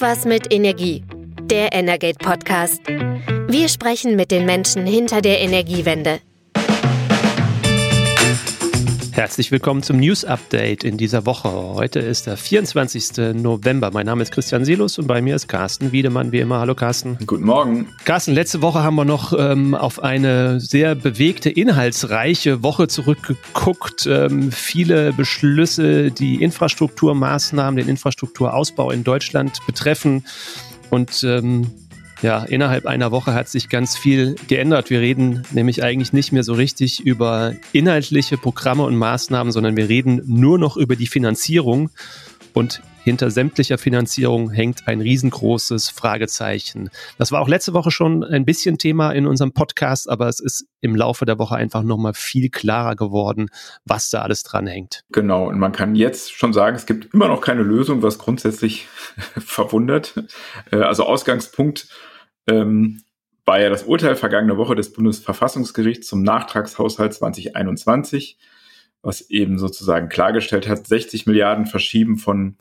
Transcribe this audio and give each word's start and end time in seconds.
Irgendwas 0.00 0.26
mit 0.26 0.52
Energie. 0.52 1.02
Der 1.42 1.72
Energate 1.72 2.18
Podcast. 2.24 2.86
Wir 3.48 3.68
sprechen 3.68 4.14
mit 4.14 4.30
den 4.30 4.46
Menschen 4.46 4.86
hinter 4.86 5.20
der 5.20 5.40
Energiewende. 5.40 6.20
Herzlich 9.18 9.50
willkommen 9.50 9.82
zum 9.82 9.98
News 9.98 10.24
Update 10.24 10.84
in 10.84 10.96
dieser 10.96 11.26
Woche. 11.26 11.50
Heute 11.50 11.98
ist 11.98 12.28
der 12.28 12.36
24. 12.36 13.34
November. 13.34 13.90
Mein 13.92 14.06
Name 14.06 14.22
ist 14.22 14.30
Christian 14.30 14.64
Silus 14.64 14.96
und 14.96 15.08
bei 15.08 15.20
mir 15.20 15.34
ist 15.34 15.48
Carsten 15.48 15.90
Wiedemann, 15.90 16.30
wie 16.30 16.38
immer. 16.38 16.60
Hallo 16.60 16.76
Carsten. 16.76 17.18
Guten 17.26 17.44
Morgen. 17.44 17.88
Carsten, 18.04 18.32
letzte 18.32 18.62
Woche 18.62 18.84
haben 18.84 18.94
wir 18.94 19.04
noch 19.04 19.32
ähm, 19.36 19.74
auf 19.74 20.00
eine 20.00 20.60
sehr 20.60 20.94
bewegte, 20.94 21.50
inhaltsreiche 21.50 22.62
Woche 22.62 22.86
zurückgeguckt. 22.86 24.06
Ähm, 24.06 24.52
viele 24.52 25.12
Beschlüsse, 25.12 26.12
die 26.12 26.40
Infrastrukturmaßnahmen, 26.40 27.76
den 27.76 27.88
Infrastrukturausbau 27.88 28.92
in 28.92 29.02
Deutschland 29.02 29.58
betreffen. 29.66 30.26
Und 30.90 31.24
ähm, 31.24 31.66
ja, 32.22 32.42
innerhalb 32.42 32.86
einer 32.86 33.10
Woche 33.12 33.34
hat 33.34 33.48
sich 33.48 33.68
ganz 33.68 33.96
viel 33.96 34.34
geändert. 34.48 34.90
Wir 34.90 35.00
reden 35.00 35.44
nämlich 35.52 35.82
eigentlich 35.82 36.12
nicht 36.12 36.32
mehr 36.32 36.42
so 36.42 36.52
richtig 36.54 37.00
über 37.00 37.54
inhaltliche 37.72 38.36
Programme 38.36 38.84
und 38.84 38.96
Maßnahmen, 38.96 39.52
sondern 39.52 39.76
wir 39.76 39.88
reden 39.88 40.22
nur 40.26 40.58
noch 40.58 40.76
über 40.76 40.96
die 40.96 41.06
Finanzierung. 41.06 41.90
Und 42.54 42.82
hinter 43.08 43.30
sämtlicher 43.30 43.78
Finanzierung 43.78 44.50
hängt 44.50 44.86
ein 44.86 45.00
riesengroßes 45.00 45.88
Fragezeichen. 45.88 46.90
Das 47.16 47.32
war 47.32 47.40
auch 47.40 47.48
letzte 47.48 47.72
Woche 47.72 47.90
schon 47.90 48.22
ein 48.22 48.44
bisschen 48.44 48.76
Thema 48.76 49.12
in 49.12 49.26
unserem 49.26 49.52
Podcast, 49.52 50.10
aber 50.10 50.28
es 50.28 50.40
ist 50.40 50.66
im 50.82 50.94
Laufe 50.94 51.24
der 51.24 51.38
Woche 51.38 51.56
einfach 51.56 51.82
nochmal 51.82 52.12
viel 52.12 52.50
klarer 52.50 52.96
geworden, 52.96 53.48
was 53.86 54.10
da 54.10 54.20
alles 54.20 54.42
dran 54.42 54.66
hängt. 54.66 55.04
Genau, 55.10 55.48
und 55.48 55.58
man 55.58 55.72
kann 55.72 55.94
jetzt 55.94 56.34
schon 56.34 56.52
sagen, 56.52 56.76
es 56.76 56.84
gibt 56.84 57.14
immer 57.14 57.28
noch 57.28 57.40
keine 57.40 57.62
Lösung, 57.62 58.02
was 58.02 58.18
grundsätzlich 58.18 58.86
verwundert. 59.38 60.22
Äh, 60.70 60.76
also 60.76 61.04
Ausgangspunkt 61.04 61.88
ähm, 62.46 63.00
war 63.46 63.58
ja 63.58 63.70
das 63.70 63.84
Urteil 63.84 64.16
vergangene 64.16 64.58
Woche 64.58 64.74
des 64.74 64.92
Bundesverfassungsgerichts 64.92 66.08
zum 66.08 66.22
Nachtragshaushalt 66.22 67.14
2021, 67.14 68.36
was 69.00 69.22
eben 69.30 69.58
sozusagen 69.58 70.10
klargestellt 70.10 70.68
hat, 70.68 70.86
60 70.86 71.24
Milliarden 71.24 71.64
Verschieben 71.64 72.18
von 72.18 72.58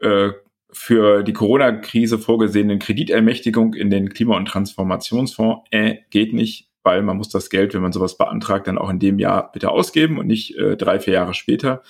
äh, 0.00 0.32
für 0.72 1.22
die 1.22 1.32
Corona-Krise 1.32 2.18
vorgesehenen 2.18 2.78
Kreditermächtigung 2.78 3.74
in 3.74 3.90
den 3.90 4.08
Klima- 4.10 4.36
und 4.36 4.46
Transformationsfonds 4.46 5.62
äh, 5.70 5.96
geht 6.10 6.32
nicht, 6.32 6.68
weil 6.82 7.02
man 7.02 7.16
muss 7.16 7.28
das 7.28 7.50
Geld, 7.50 7.74
wenn 7.74 7.82
man 7.82 7.92
sowas 7.92 8.16
beantragt, 8.16 8.66
dann 8.66 8.78
auch 8.78 8.90
in 8.90 8.98
dem 8.98 9.18
Jahr 9.18 9.50
bitte 9.52 9.70
ausgeben 9.70 10.18
und 10.18 10.26
nicht 10.26 10.56
äh, 10.56 10.76
drei, 10.76 11.00
vier 11.00 11.14
Jahre 11.14 11.34
später. 11.34 11.82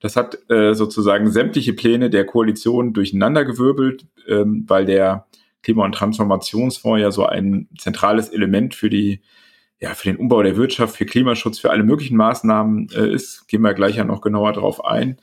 Das 0.00 0.16
hat 0.16 0.38
äh, 0.50 0.74
sozusagen 0.74 1.30
sämtliche 1.30 1.72
Pläne 1.72 2.10
der 2.10 2.26
Koalition 2.26 2.92
durcheinandergewirbelt, 2.92 4.06
ähm, 4.28 4.64
weil 4.66 4.84
der 4.84 5.26
Klima- 5.62 5.84
und 5.84 5.94
Transformationsfonds 5.94 7.00
ja 7.00 7.10
so 7.10 7.24
ein 7.24 7.68
zentrales 7.78 8.28
Element 8.28 8.74
für 8.74 8.90
die 8.90 9.22
ja, 9.80 9.94
für 9.94 10.08
den 10.08 10.16
Umbau 10.16 10.42
der 10.42 10.56
Wirtschaft, 10.56 10.96
für 10.96 11.04
Klimaschutz, 11.04 11.58
für 11.58 11.70
alle 11.70 11.82
möglichen 11.82 12.16
Maßnahmen 12.16 12.88
äh, 12.94 13.12
ist, 13.12 13.46
gehen 13.48 13.62
wir 13.62 13.74
gleich 13.74 13.96
ja 13.96 14.04
noch 14.04 14.20
genauer 14.20 14.52
drauf 14.52 14.84
ein. 14.84 15.18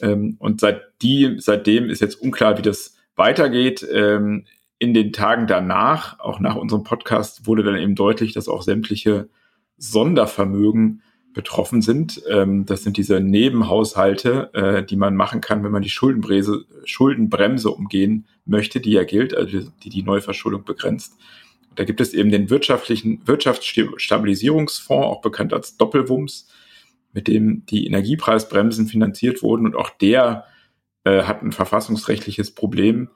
Ähm, 0.00 0.36
und 0.38 0.60
seit 0.60 0.82
die, 1.02 1.36
seitdem 1.38 1.90
ist 1.90 2.00
jetzt 2.00 2.20
unklar, 2.20 2.58
wie 2.58 2.62
das 2.62 2.96
weitergeht. 3.16 3.86
Ähm, 3.92 4.44
in 4.78 4.94
den 4.94 5.12
Tagen 5.12 5.46
danach, 5.46 6.20
auch 6.20 6.38
nach 6.38 6.54
unserem 6.54 6.84
Podcast, 6.84 7.46
wurde 7.46 7.64
dann 7.64 7.76
eben 7.76 7.96
deutlich, 7.96 8.32
dass 8.32 8.48
auch 8.48 8.62
sämtliche 8.62 9.28
Sondervermögen 9.76 11.02
betroffen 11.34 11.82
sind. 11.82 12.22
Ähm, 12.28 12.64
das 12.64 12.82
sind 12.84 12.96
diese 12.96 13.20
Nebenhaushalte, 13.20 14.50
äh, 14.54 14.84
die 14.84 14.96
man 14.96 15.14
machen 15.14 15.40
kann, 15.40 15.62
wenn 15.62 15.72
man 15.72 15.82
die 15.82 15.90
Schuldenbremse, 15.90 16.64
Schuldenbremse 16.84 17.70
umgehen 17.70 18.26
möchte, 18.44 18.80
die 18.80 18.92
ja 18.92 19.04
gilt, 19.04 19.36
also 19.36 19.70
die 19.82 19.88
die 19.88 20.02
Neuverschuldung 20.02 20.64
begrenzt. 20.64 21.16
Da 21.74 21.84
gibt 21.84 22.00
es 22.00 22.12
eben 22.12 22.30
den 22.30 22.50
wirtschaftlichen 22.50 23.20
Wirtschaftsstabilisierungsfonds, 23.24 25.06
auch 25.06 25.20
bekannt 25.20 25.52
als 25.52 25.76
Doppelwumms, 25.76 26.48
mit 27.18 27.26
dem 27.26 27.66
die 27.66 27.84
Energiepreisbremsen 27.84 28.86
finanziert 28.86 29.42
wurden. 29.42 29.66
Und 29.66 29.74
auch 29.74 29.90
der 29.90 30.44
äh, 31.02 31.24
hat 31.24 31.42
ein 31.42 31.50
verfassungsrechtliches 31.50 32.54
Problem, 32.54 33.10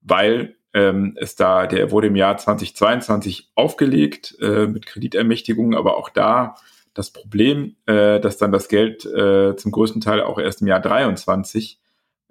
weil 0.00 0.54
ähm, 0.74 1.16
es 1.20 1.34
da, 1.34 1.66
der 1.66 1.90
wurde 1.90 2.06
im 2.06 2.14
Jahr 2.14 2.36
2022 2.36 3.50
aufgelegt 3.56 4.36
äh, 4.40 4.68
mit 4.68 4.86
Kreditermächtigungen, 4.86 5.76
aber 5.76 5.96
auch 5.96 6.08
da 6.08 6.54
das 6.94 7.10
Problem, 7.10 7.74
äh, 7.86 8.20
dass 8.20 8.36
dann 8.36 8.52
das 8.52 8.68
Geld 8.68 9.04
äh, 9.06 9.56
zum 9.56 9.72
größten 9.72 10.00
Teil 10.00 10.22
auch 10.22 10.38
erst 10.38 10.60
im 10.60 10.68
Jahr 10.68 10.80
23 10.80 11.80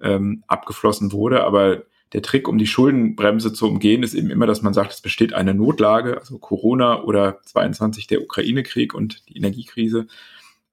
ähm, 0.01 0.45
abgeflossen 0.47 1.11
wurde. 1.11 1.43
Aber 1.43 1.83
der 2.13 2.21
Trick, 2.21 2.47
um 2.47 2.57
die 2.57 2.67
Schuldenbremse 2.67 3.51
zu 3.51 3.67
umgehen, 3.67 4.01
ist 4.01 4.13
eben 4.13 4.29
immer, 4.29 4.47
dass 4.47 4.61
man 4.61 4.73
sagt, 4.73 4.93
es 4.93 5.01
besteht 5.01 5.33
eine 5.33 5.53
Notlage, 5.53 6.17
also 6.17 6.39
Corona 6.39 7.03
oder 7.03 7.41
22 7.43 8.07
der 8.07 8.21
Ukraine-Krieg 8.21 8.93
und 8.93 9.27
die 9.27 9.35
Energiekrise. 9.35 10.07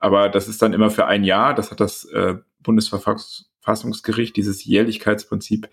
Aber 0.04 0.28
das 0.28 0.48
ist 0.48 0.60
dann 0.60 0.74
immer 0.74 0.90
für 0.90 1.06
ein 1.06 1.24
Jahr. 1.24 1.54
Das 1.54 1.70
hat 1.70 1.80
das 1.80 2.04
äh, 2.04 2.34
Bundesverfassungsgericht, 2.60 4.36
dieses 4.36 4.62
Jährlichkeitsprinzip 4.62 5.70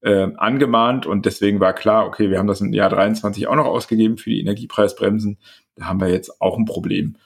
äh, 0.00 0.32
angemahnt 0.36 1.06
und 1.06 1.26
deswegen 1.26 1.60
war 1.60 1.74
klar, 1.74 2.04
okay, 2.04 2.28
wir 2.28 2.40
haben 2.40 2.48
das 2.48 2.60
im 2.60 2.72
Jahr 2.72 2.90
23 2.90 3.46
auch 3.46 3.54
noch 3.54 3.66
ausgegeben 3.66 4.18
für 4.18 4.30
die 4.30 4.40
Energiepreisbremsen. 4.40 5.38
Da 5.76 5.84
haben 5.84 6.00
wir 6.00 6.08
jetzt 6.08 6.40
auch 6.40 6.58
ein 6.58 6.64
Problem. 6.64 7.18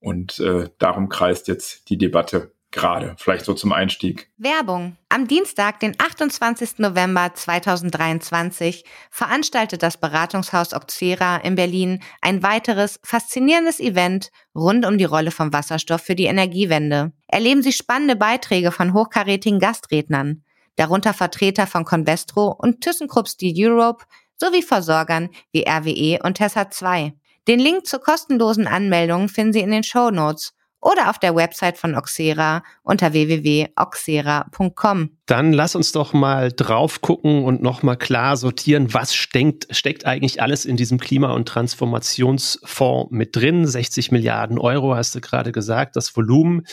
Und 0.00 0.40
äh, 0.40 0.70
darum 0.78 1.10
kreist 1.10 1.46
jetzt 1.46 1.88
die 1.90 1.96
Debatte 1.96 2.54
gerade, 2.70 3.14
vielleicht 3.18 3.44
so 3.44 3.54
zum 3.54 3.72
Einstieg. 3.72 4.28
Werbung. 4.36 4.96
Am 5.08 5.26
Dienstag, 5.26 5.80
den 5.80 5.94
28. 5.98 6.78
November 6.78 7.32
2023, 7.34 8.84
veranstaltet 9.10 9.82
das 9.82 9.96
Beratungshaus 9.96 10.72
Oxera 10.72 11.38
in 11.38 11.56
Berlin 11.56 12.02
ein 12.20 12.42
weiteres 12.42 13.00
faszinierendes 13.02 13.80
Event 13.80 14.30
rund 14.54 14.86
um 14.86 14.98
die 14.98 15.04
Rolle 15.04 15.30
von 15.30 15.52
Wasserstoff 15.52 16.02
für 16.02 16.14
die 16.14 16.26
Energiewende. 16.26 17.12
Erleben 17.26 17.62
Sie 17.62 17.72
spannende 17.72 18.16
Beiträge 18.16 18.72
von 18.72 18.94
hochkarätigen 18.94 19.58
Gastrednern, 19.58 20.44
darunter 20.76 21.12
Vertreter 21.12 21.66
von 21.66 21.84
Convestro 21.84 22.54
und 22.56 22.80
ThyssenKrupp 22.82 23.28
Steel 23.28 23.70
Europe 23.70 24.04
sowie 24.36 24.62
Versorgern 24.62 25.30
wie 25.52 25.66
RWE 25.68 26.20
und 26.22 26.34
Tessa 26.34 26.70
2. 26.70 27.14
Den 27.48 27.58
Link 27.58 27.86
zur 27.86 28.00
kostenlosen 28.00 28.66
Anmeldung 28.66 29.28
finden 29.28 29.52
Sie 29.52 29.60
in 29.60 29.70
den 29.70 29.82
Show 29.82 30.10
Notes 30.10 30.54
oder 30.80 31.10
auf 31.10 31.18
der 31.18 31.34
Website 31.34 31.76
von 31.76 31.94
Oxera 31.94 32.62
unter 32.82 33.12
www.oxera.com. 33.12 35.10
Dann 35.26 35.52
lass 35.52 35.74
uns 35.74 35.92
doch 35.92 36.12
mal 36.12 36.50
drauf 36.52 37.00
gucken 37.00 37.44
und 37.44 37.62
nochmal 37.62 37.96
klar 37.96 38.36
sortieren, 38.36 38.92
was 38.94 39.14
steckt, 39.14 39.66
steckt 39.76 40.06
eigentlich 40.06 40.42
alles 40.42 40.64
in 40.64 40.76
diesem 40.76 40.98
Klima- 40.98 41.32
und 41.32 41.46
Transformationsfonds 41.46 43.10
mit 43.12 43.36
drin. 43.36 43.66
60 43.66 44.10
Milliarden 44.12 44.58
Euro 44.58 44.94
hast 44.94 45.14
du 45.14 45.20
gerade 45.20 45.52
gesagt, 45.52 45.96
das 45.96 46.16
Volumen. 46.16 46.66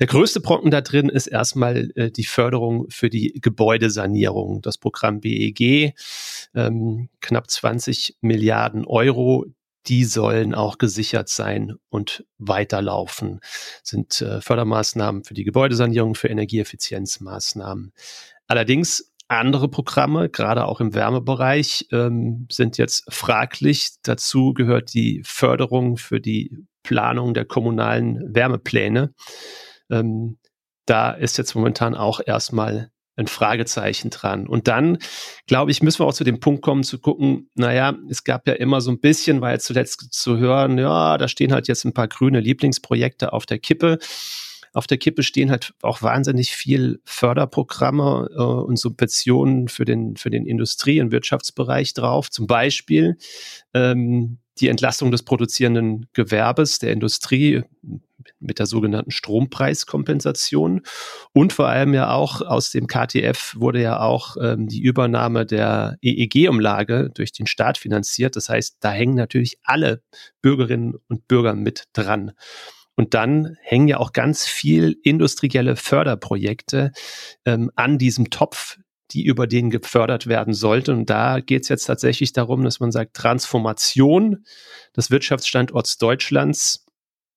Der 0.00 0.08
größte 0.08 0.40
Brocken 0.40 0.72
da 0.72 0.80
drin 0.80 1.08
ist 1.08 1.28
erstmal 1.28 1.90
äh, 1.94 2.10
die 2.10 2.24
Förderung 2.24 2.86
für 2.88 3.10
die 3.10 3.38
Gebäudesanierung, 3.40 4.60
das 4.60 4.76
Programm 4.76 5.20
BEG, 5.20 5.94
ähm, 6.54 7.10
knapp 7.20 7.48
20 7.48 8.16
Milliarden 8.20 8.84
Euro 8.86 9.46
die 9.86 10.04
sollen 10.04 10.54
auch 10.54 10.78
gesichert 10.78 11.28
sein 11.28 11.74
und 11.88 12.24
weiterlaufen. 12.38 13.40
Sind 13.82 14.20
äh, 14.22 14.40
Fördermaßnahmen 14.40 15.24
für 15.24 15.34
die 15.34 15.44
Gebäudesanierung, 15.44 16.14
für 16.14 16.28
Energieeffizienzmaßnahmen. 16.28 17.92
Allerdings 18.46 19.12
andere 19.28 19.68
Programme, 19.68 20.28
gerade 20.28 20.66
auch 20.66 20.80
im 20.80 20.94
Wärmebereich, 20.94 21.88
ähm, 21.92 22.46
sind 22.50 22.78
jetzt 22.78 23.04
fraglich. 23.12 23.92
Dazu 24.02 24.52
gehört 24.52 24.92
die 24.94 25.22
Förderung 25.24 25.96
für 25.96 26.20
die 26.20 26.66
Planung 26.82 27.34
der 27.34 27.46
kommunalen 27.46 28.34
Wärmepläne. 28.34 29.14
Ähm, 29.90 30.38
da 30.86 31.12
ist 31.12 31.38
jetzt 31.38 31.54
momentan 31.54 31.94
auch 31.94 32.20
erstmal 32.24 32.90
ein 33.16 33.26
Fragezeichen 33.26 34.10
dran. 34.10 34.46
Und 34.46 34.68
dann, 34.68 34.98
glaube 35.46 35.70
ich, 35.70 35.82
müssen 35.82 36.00
wir 36.00 36.06
auch 36.06 36.14
zu 36.14 36.24
dem 36.24 36.40
Punkt 36.40 36.62
kommen, 36.62 36.82
zu 36.82 36.98
gucken, 36.98 37.50
naja, 37.54 37.96
es 38.08 38.24
gab 38.24 38.46
ja 38.48 38.54
immer 38.54 38.80
so 38.80 38.90
ein 38.90 39.00
bisschen, 39.00 39.42
jetzt 39.42 39.66
zuletzt 39.66 40.12
zu 40.12 40.38
hören, 40.38 40.78
ja, 40.78 41.16
da 41.18 41.28
stehen 41.28 41.52
halt 41.52 41.68
jetzt 41.68 41.84
ein 41.84 41.94
paar 41.94 42.08
grüne 42.08 42.40
Lieblingsprojekte 42.40 43.32
auf 43.32 43.46
der 43.46 43.58
Kippe. 43.58 43.98
Auf 44.72 44.88
der 44.88 44.98
Kippe 44.98 45.22
stehen 45.22 45.52
halt 45.52 45.72
auch 45.82 46.02
wahnsinnig 46.02 46.50
viel 46.50 47.00
Förderprogramme 47.04 48.28
äh, 48.36 48.42
und 48.42 48.76
Subventionen 48.76 49.68
für 49.68 49.84
den, 49.84 50.16
für 50.16 50.30
den 50.30 50.46
Industrie- 50.46 51.00
und 51.00 51.12
Wirtschaftsbereich 51.12 51.94
drauf. 51.94 52.28
Zum 52.28 52.48
Beispiel 52.48 53.16
ähm, 53.72 54.38
die 54.58 54.68
Entlastung 54.68 55.12
des 55.12 55.22
produzierenden 55.22 56.06
Gewerbes, 56.12 56.80
der 56.80 56.92
Industrie 56.92 57.62
mit 58.40 58.58
der 58.58 58.66
sogenannten 58.66 59.10
Strompreiskompensation. 59.10 60.82
Und 61.32 61.52
vor 61.52 61.68
allem 61.68 61.94
ja 61.94 62.12
auch 62.12 62.40
aus 62.40 62.70
dem 62.70 62.86
KTF 62.86 63.54
wurde 63.56 63.80
ja 63.80 64.00
auch 64.00 64.36
ähm, 64.40 64.68
die 64.68 64.82
Übernahme 64.82 65.46
der 65.46 65.96
EEG-Umlage 66.02 67.10
durch 67.14 67.32
den 67.32 67.46
Staat 67.46 67.78
finanziert. 67.78 68.36
Das 68.36 68.48
heißt, 68.48 68.78
da 68.80 68.90
hängen 68.90 69.14
natürlich 69.14 69.58
alle 69.64 70.02
Bürgerinnen 70.42 70.94
und 71.08 71.28
Bürger 71.28 71.54
mit 71.54 71.84
dran. 71.92 72.32
Und 72.96 73.14
dann 73.14 73.56
hängen 73.60 73.88
ja 73.88 73.98
auch 73.98 74.12
ganz 74.12 74.46
viel 74.46 74.96
industrielle 75.02 75.76
Förderprojekte 75.76 76.92
ähm, 77.44 77.70
an 77.74 77.98
diesem 77.98 78.30
Topf, 78.30 78.78
die 79.10 79.24
über 79.24 79.46
den 79.46 79.70
gefördert 79.70 80.26
werden 80.26 80.54
sollte. 80.54 80.92
Und 80.92 81.10
da 81.10 81.40
geht 81.40 81.62
es 81.62 81.68
jetzt 81.68 81.84
tatsächlich 81.84 82.32
darum, 82.32 82.64
dass 82.64 82.80
man 82.80 82.92
sagt, 82.92 83.14
Transformation 83.14 84.44
des 84.96 85.10
Wirtschaftsstandorts 85.10 85.98
Deutschlands 85.98 86.86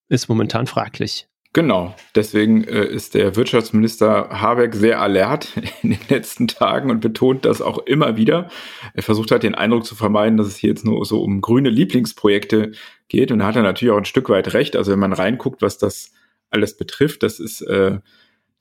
ist 0.09 0.29
momentan 0.29 0.67
fraglich. 0.67 1.27
Genau, 1.53 1.95
deswegen 2.13 2.65
äh, 2.65 2.85
ist 2.85 3.15
der 3.15 3.35
Wirtschaftsminister 3.35 4.29
Habeck 4.29 4.75
sehr 4.75 5.01
alert 5.01 5.53
in 5.81 5.91
den 5.91 5.99
letzten 6.09 6.47
Tagen 6.47 6.91
und 6.91 6.99
betont 6.99 7.45
das 7.45 7.61
auch 7.61 7.79
immer 7.79 8.15
wieder. 8.15 8.49
Er 8.93 9.01
versucht 9.01 9.31
halt 9.31 9.43
den 9.43 9.55
Eindruck 9.55 9.85
zu 9.85 9.95
vermeiden, 9.95 10.37
dass 10.37 10.47
es 10.47 10.57
hier 10.57 10.69
jetzt 10.69 10.85
nur 10.85 11.03
so 11.05 11.21
um 11.23 11.41
grüne 11.41 11.69
Lieblingsprojekte 11.69 12.73
geht. 13.07 13.31
Und 13.31 13.39
da 13.39 13.47
hat 13.47 13.55
er 13.55 13.63
natürlich 13.63 13.91
auch 13.91 13.97
ein 13.97 14.05
Stück 14.05 14.29
weit 14.29 14.53
recht. 14.53 14.75
Also 14.75 14.91
wenn 14.91 14.99
man 14.99 15.13
reinguckt, 15.13 15.61
was 15.61 15.77
das 15.77 16.11
alles 16.51 16.77
betrifft, 16.77 17.23
das 17.23 17.39
ist 17.39 17.61
äh, 17.61 17.99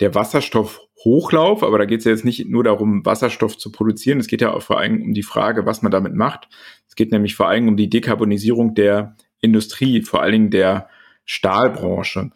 der 0.00 0.14
Wasserstoffhochlauf, 0.14 1.62
aber 1.62 1.78
da 1.78 1.84
geht 1.84 2.00
es 2.00 2.04
ja 2.04 2.12
jetzt 2.12 2.24
nicht 2.24 2.48
nur 2.48 2.64
darum, 2.64 3.04
Wasserstoff 3.04 3.58
zu 3.58 3.72
produzieren. 3.72 4.20
Es 4.20 4.26
geht 4.26 4.40
ja 4.40 4.52
auch 4.52 4.62
vor 4.62 4.78
allem 4.78 5.02
um 5.02 5.12
die 5.12 5.22
Frage, 5.22 5.66
was 5.66 5.82
man 5.82 5.92
damit 5.92 6.14
macht. 6.14 6.48
Es 6.88 6.94
geht 6.94 7.12
nämlich 7.12 7.34
vor 7.34 7.48
allem 7.48 7.68
um 7.68 7.76
die 7.76 7.90
Dekarbonisierung 7.90 8.74
der 8.74 9.16
Industrie, 9.40 10.02
vor 10.02 10.22
allen 10.22 10.32
Dingen 10.32 10.50
der 10.50 10.88
Stahlbranche. 11.26 12.30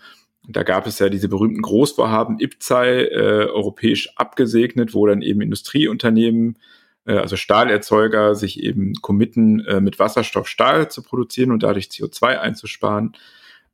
Da 0.46 0.62
gab 0.62 0.86
es 0.86 0.98
ja 0.98 1.08
diese 1.08 1.28
berühmten 1.28 1.62
Großvorhaben 1.62 2.38
IPCEI, 2.40 3.04
äh, 3.04 3.46
europäisch 3.46 4.10
abgesegnet, 4.16 4.94
wo 4.94 5.06
dann 5.06 5.22
eben 5.22 5.40
Industrieunternehmen, 5.40 6.58
äh, 7.06 7.14
also 7.14 7.36
Stahlerzeuger, 7.36 8.34
sich 8.34 8.62
eben 8.62 8.94
committen, 9.00 9.64
äh, 9.66 9.80
mit 9.80 9.98
Wasserstoff 9.98 10.48
Stahl 10.48 10.90
zu 10.90 11.02
produzieren 11.02 11.52
und 11.52 11.62
dadurch 11.62 11.86
CO2 11.86 12.38
einzusparen. 12.38 13.12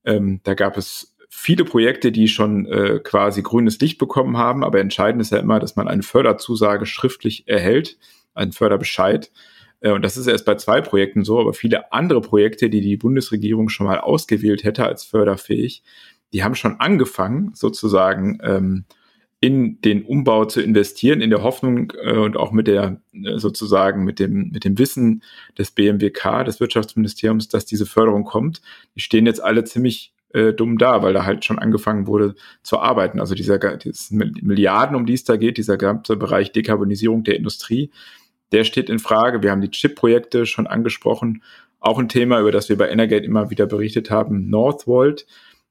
Ähm, 0.05 0.41
da 0.45 0.55
gab 0.55 0.77
es 0.77 1.17
viele 1.29 1.65
Projekte, 1.65 2.13
die 2.13 2.29
schon 2.29 2.67
äh, 2.67 3.01
quasi 3.03 3.43
grünes 3.43 3.79
Licht 3.81 3.99
bekommen 3.99 4.37
haben, 4.37 4.65
aber 4.65 4.81
entscheidend 4.81 5.23
ist 5.23 5.33
ja 5.33 5.39
immer, 5.39 5.61
dass 5.61 5.77
man 5.77 5.89
eine 5.89 6.03
Förderzusage 6.03 6.87
schriftlich 6.87 7.49
erhält, 7.49 7.99
einen 8.35 8.53
Förderbescheid. 8.53 9.31
Äh, 9.81 9.93
und 9.93 10.03
das 10.03 10.17
ist 10.17 10.27
erst 10.27 10.45
bei 10.45 10.55
zwei 10.57 10.81
Projekten 10.81 11.25
so, 11.25 11.41
aber 11.41 11.55
viele 11.55 11.93
andere 11.93 12.21
Projekte, 12.21 12.71
die 12.71 12.81
die 12.81 12.97
Bundesregierung 12.97 13.69
schon 13.69 13.87
mal 13.87 13.99
ausgewählt 13.99 14.65
hätte 14.65 14.85
als 14.85 15.05
förderfähig, 15.05 15.83
die 16.33 16.45
haben 16.45 16.55
schon 16.55 16.81
angefangen, 16.81 17.53
sozusagen 17.55 18.39
ähm, 18.43 18.85
in 19.41 19.81
den 19.83 20.05
Umbau 20.05 20.47
zu 20.47 20.61
investieren, 20.61 21.21
in 21.21 21.31
der 21.31 21.43
Hoffnung 21.43 21.93
äh, 22.03 22.17
und 22.17 22.37
auch 22.37 22.53
mit 22.53 22.67
der 22.67 23.01
äh, 23.13 23.39
sozusagen 23.39 24.05
mit 24.05 24.19
dem 24.19 24.51
mit 24.51 24.65
dem 24.65 24.79
Wissen 24.79 25.23
des 25.59 25.71
BMWK, 25.71 26.45
des 26.45 26.59
Wirtschaftsministeriums, 26.59 27.49
dass 27.49 27.67
diese 27.67 27.87
Förderung 27.87 28.25
kommt. 28.25 28.63
Die 28.95 29.01
stehen 29.01 29.27
jetzt 29.27 29.43
alle 29.43 29.65
ziemlich 29.65 30.15
äh, 30.33 30.53
dumm 30.53 30.79
da, 30.79 31.03
weil 31.03 31.13
da 31.13 31.25
halt 31.25 31.45
schon 31.45 31.59
angefangen 31.59 32.07
wurde 32.07 32.35
zu 32.63 32.79
arbeiten. 32.79 33.21
Also 33.21 33.35
dieser 33.35 33.59
Milliarden, 34.11 34.97
um 34.97 35.07
die 35.07 35.15
es 35.15 35.25
da 35.25 35.37
geht, 35.37 35.59
dieser 35.59 35.77
ganze 35.77 36.17
Bereich 36.17 36.53
Dekarbonisierung 36.53 37.23
der 37.23 37.37
Industrie, 37.37 37.91
der 38.53 38.65
steht 38.65 38.89
in 38.91 38.99
Frage. 38.99 39.43
Wir 39.43 39.51
haben 39.51 39.61
die 39.61 39.71
Chip-Projekte 39.71 40.47
schon 40.47 40.67
angesprochen. 40.67 41.43
Auch 41.81 41.99
ein 41.99 42.09
Thema, 42.09 42.41
über 42.41 42.53
das 42.53 42.69
wir 42.69 42.79
bei 42.79 42.89
Energate 42.89 43.25
immer 43.25 43.51
wieder 43.51 43.67
berichtet 43.67 44.11
haben, 44.11 44.49
Northvolt, 44.49 45.27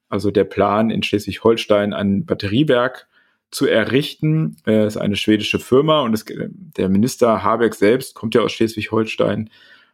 also 0.09 0.31
der 0.31 0.43
Plan 0.43 0.89
in 0.89 1.03
Schleswig-Holstein 1.03 1.93
ein 1.93 2.25
Batteriewerk 2.25 3.07
zu 3.51 3.67
errichten. 3.67 4.57
Er 4.65 4.85
ist 4.85 4.97
eine 4.97 5.15
schwedische 5.15 5.59
Firma 5.59 6.01
und 6.01 6.13
es, 6.13 6.25
der 6.27 6.89
Minister 6.89 7.43
Habeck 7.43 7.75
selbst 7.75 8.15
kommt 8.15 8.35
ja 8.35 8.41
aus 8.41 8.51
Schleswig-Holstein, 8.51 9.49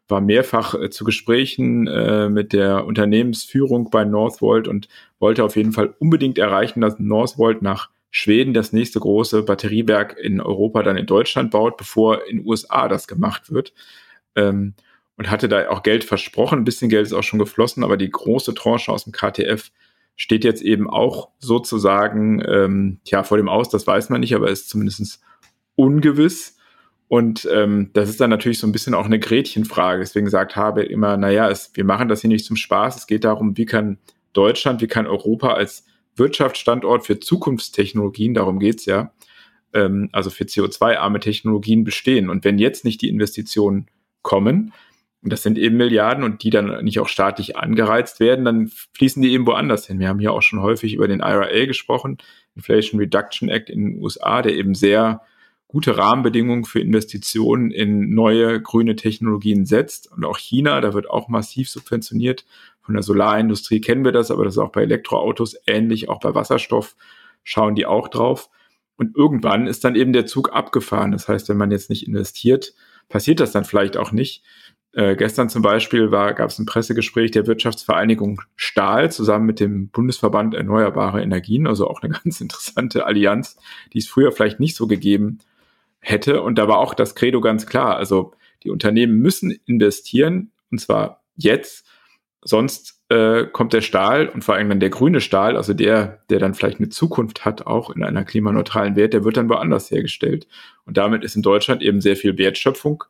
war 0.08 0.22
mehrfach 0.22 0.76
äh, 0.76 0.90
zu 0.90 1.04
Gesprächen 1.06 1.88
äh, 1.88 2.30
mit 2.30 2.54
der 2.54 2.86
Unternehmensführung 2.86 3.90
bei 3.90 4.04
Northvolt 4.04 4.68
und 4.68 4.90
wollte 5.20 5.44
auf 5.44 5.56
jeden 5.56 5.72
Fall 5.72 5.94
unbedingt 6.00 6.38
erreichen, 6.38 6.82
dass 6.82 7.00
Northvolt 7.00 7.62
nach 7.62 7.90
Schweden 8.12 8.54
das 8.54 8.74
nächste 8.74 9.00
große 9.00 9.44
Batteriewerk 9.44 10.18
in 10.18 10.42
Europa 10.42 10.84
dann 10.84 10.98
in 10.98 11.06
Deutschland 11.06 11.52
baut, 11.52 11.78
bevor 11.78 12.28
in 12.28 12.46
USA 12.46 12.88
das 12.88 13.08
gemacht 13.08 13.52
wird. 13.52 13.74
Ähm, 14.36 14.76
und 15.18 15.30
hatte 15.30 15.48
da 15.48 15.70
auch 15.70 15.84
Geld 15.84 16.04
versprochen. 16.04 16.60
Ein 16.60 16.64
bisschen 16.64 16.90
Geld 16.90 17.06
ist 17.06 17.14
auch 17.14 17.24
schon 17.24 17.40
geflossen, 17.40 17.84
aber 17.84 17.96
die 17.96 18.10
große 18.10 18.54
Tranche 18.54 18.92
aus 18.92 19.04
dem 19.04 19.14
KTF 19.14 19.72
steht 20.16 20.44
jetzt 20.44 20.62
eben 20.62 20.90
auch 20.90 21.30
sozusagen 21.40 22.44
ähm, 22.48 23.00
ja, 23.06 23.24
vor 23.24 23.38
dem 23.38 23.50
Aus, 23.50 23.70
das 23.70 23.86
weiß 23.88 24.10
man 24.10 24.22
nicht, 24.22 24.36
aber 24.36 24.50
ist 24.50 24.70
zumindest 24.70 25.22
ungewiss. 25.76 26.58
Und 27.08 27.48
ähm, 27.52 27.90
das 27.94 28.10
ist 28.10 28.22
dann 28.22 28.30
natürlich 28.30 28.60
so 28.60 28.68
ein 28.68 28.72
bisschen 28.72 28.94
auch 28.94 29.06
eine 29.06 29.20
Gretchenfrage. 29.20 30.00
Deswegen 30.00 30.30
sagt 30.30 30.56
Habe 30.56 30.84
immer, 30.84 31.18
naja, 31.18 31.50
es, 31.50 31.72
wir 31.74 31.84
machen 31.84 32.08
das 32.08 32.22
hier 32.22 32.30
nicht 32.30 32.46
zum 32.46 32.56
Spaß. 32.56 32.98
Es 32.98 33.08
geht 33.08 33.24
darum, 33.24 33.58
wie 33.58 33.66
kann 33.66 33.98
Deutschland, 34.34 34.82
wie 34.82 34.88
kann 34.88 35.08
Europa 35.08 35.54
als 35.54 35.86
Wirtschaftsstandort 36.16 37.06
für 37.06 37.20
Zukunftstechnologien, 37.20 38.34
darum 38.34 38.60
geht's 38.60 38.86
ja, 38.86 39.14
ähm, 39.74 40.10
also 40.12 40.30
für 40.30 40.44
CO2-arme 40.44 41.20
Technologien 41.20 41.84
bestehen. 41.84 42.30
Und 42.30 42.44
wenn 42.44 42.60
jetzt 42.60 42.86
nicht 42.86 43.02
die 43.02 43.10
Investitionen 43.10 43.88
kommen, 44.22 44.74
und 45.24 45.32
das 45.32 45.44
sind 45.44 45.58
eben 45.60 45.78
Milliarden 45.78 46.24
und 46.24 46.42
die 46.42 46.50
dann 46.50 46.84
nicht 46.84 47.00
auch 47.00 47.08
staatlich 47.08 47.56
angereizt 47.56 48.20
werden, 48.20 48.44
dann 48.44 48.72
fließen 48.96 49.22
die 49.22 49.32
eben 49.32 49.46
woanders 49.46 49.86
hin. 49.86 50.00
Wir 50.00 50.08
haben 50.08 50.20
hier 50.20 50.34
auch 50.34 50.42
schon 50.42 50.62
häufig 50.62 50.96
über 50.96 51.08
den 51.08 51.20
IRA 51.20 51.66
gesprochen, 51.66 52.18
Inflation 52.56 53.00
Reduction 53.00 53.48
Act 53.48 53.70
in 53.70 53.86
den 53.86 54.02
USA, 54.02 54.42
der 54.42 54.56
eben 54.56 54.74
sehr 54.74 55.22
gute 55.72 55.98
Rahmenbedingungen 55.98 56.66
für 56.66 56.82
Investitionen 56.82 57.72
in 57.72 58.14
neue 58.14 58.62
grüne 58.62 58.98
Technologien 58.98 59.66
setzt. 59.66 60.12
Und 60.12 60.26
auch 60.26 60.38
China, 60.38 60.82
da 60.82 60.94
wird 60.94 61.10
auch 61.10 61.30
massiv 61.30 61.70
subventioniert. 61.70 62.46
Von 62.82 62.96
der 62.96 63.04
Solarindustrie 63.04 63.80
kennen 63.80 64.04
wir 64.04 64.12
das, 64.12 64.32
aber 64.32 64.44
das 64.44 64.56
ist 64.56 64.58
auch 64.58 64.74
bei 64.74 64.82
Elektroautos 64.82 65.56
ähnlich, 65.68 66.10
auch 66.10 66.20
bei 66.20 66.36
Wasserstoff 66.36 66.98
schauen 67.44 67.76
die 67.76 67.86
auch 67.86 68.10
drauf. 68.10 68.50
Und 68.98 69.16
irgendwann 69.16 69.66
ist 69.66 69.86
dann 69.86 69.96
eben 69.96 70.12
der 70.12 70.26
Zug 70.26 70.52
abgefahren. 70.52 71.14
Das 71.14 71.30
heißt, 71.30 71.48
wenn 71.48 71.58
man 71.58 71.72
jetzt 71.72 71.90
nicht 71.90 72.06
investiert, 72.06 72.74
passiert 73.08 73.40
das 73.40 73.54
dann 73.54 73.64
vielleicht 73.64 73.96
auch 73.96 74.12
nicht. 74.12 74.44
Äh, 74.92 75.16
gestern 75.16 75.48
zum 75.48 75.62
Beispiel 75.62 76.10
gab 76.10 76.50
es 76.50 76.60
ein 76.60 76.66
Pressegespräch 76.66 77.32
der 77.32 77.48
Wirtschaftsvereinigung 77.48 78.42
Stahl 78.58 79.10
zusammen 79.10 79.46
mit 79.46 79.62
dem 79.62 79.88
Bundesverband 79.88 80.54
Erneuerbare 80.54 81.22
Energien, 81.22 81.66
also 81.66 81.88
auch 81.88 82.02
eine 82.02 82.14
ganz 82.24 82.42
interessante 82.42 83.06
Allianz, 83.06 83.58
die 83.94 84.00
es 84.00 84.10
früher 84.10 84.34
vielleicht 84.34 84.60
nicht 84.60 84.76
so 84.76 84.86
gegeben 84.86 85.40
hätte. 86.02 86.42
Und 86.42 86.58
da 86.58 86.68
war 86.68 86.80
auch 86.80 86.94
das 86.94 87.16
Credo 87.16 87.40
ganz 87.40 87.66
klar. 87.66 87.96
Also 87.96 88.34
die 88.64 88.70
Unternehmen 88.70 89.20
müssen 89.20 89.52
investieren 89.66 90.52
und 90.72 90.80
zwar 90.80 91.24
jetzt, 91.36 91.88
sonst 92.44 93.04
äh, 93.10 93.46
kommt 93.46 93.74
der 93.74 93.82
Stahl 93.82 94.28
und 94.28 94.44
vor 94.44 94.56
allem 94.56 94.70
dann 94.70 94.80
der 94.80 94.90
grüne 94.90 95.22
Stahl, 95.22 95.56
also 95.56 95.74
der, 95.74 96.24
der 96.30 96.40
dann 96.40 96.54
vielleicht 96.54 96.80
eine 96.80 96.90
Zukunft 96.90 97.46
hat, 97.46 97.68
auch 97.68 97.90
in 97.90 98.04
einer 98.04 98.26
klimaneutralen 98.26 98.96
Welt, 98.96 99.14
der 99.14 99.24
wird 99.24 99.38
dann 99.38 99.50
woanders 99.50 99.92
hergestellt. 99.92 100.48
Und 100.86 100.98
damit 100.98 101.24
ist 101.24 101.36
in 101.36 101.42
Deutschland 101.42 101.82
eben 101.82 102.02
sehr 102.02 102.16
viel 102.16 102.38
Wertschöpfung 102.38 103.04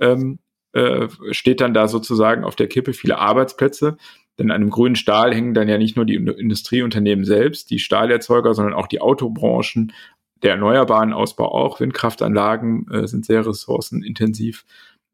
ähm, 0.00 0.38
äh, 0.72 1.08
steht 1.30 1.60
dann 1.60 1.74
da 1.74 1.88
sozusagen 1.88 2.44
auf 2.44 2.56
der 2.56 2.66
Kippe 2.66 2.92
viele 2.92 3.18
Arbeitsplätze. 3.18 3.96
Denn 4.38 4.50
an 4.50 4.62
einem 4.62 4.70
grünen 4.70 4.96
Stahl 4.96 5.32
hängen 5.32 5.54
dann 5.54 5.68
ja 5.68 5.78
nicht 5.78 5.94
nur 5.94 6.04
die 6.04 6.16
Industrieunternehmen 6.16 7.24
selbst, 7.24 7.70
die 7.70 7.78
Stahlerzeuger, 7.78 8.54
sondern 8.54 8.74
auch 8.74 8.88
die 8.88 9.00
Autobranchen, 9.00 9.92
der 10.44 10.52
erneuerbaren 10.52 11.12
Ausbau 11.12 11.50
auch. 11.52 11.80
Windkraftanlagen 11.80 12.86
äh, 12.92 13.08
sind 13.08 13.26
sehr 13.26 13.44
ressourcenintensiv. 13.44 14.64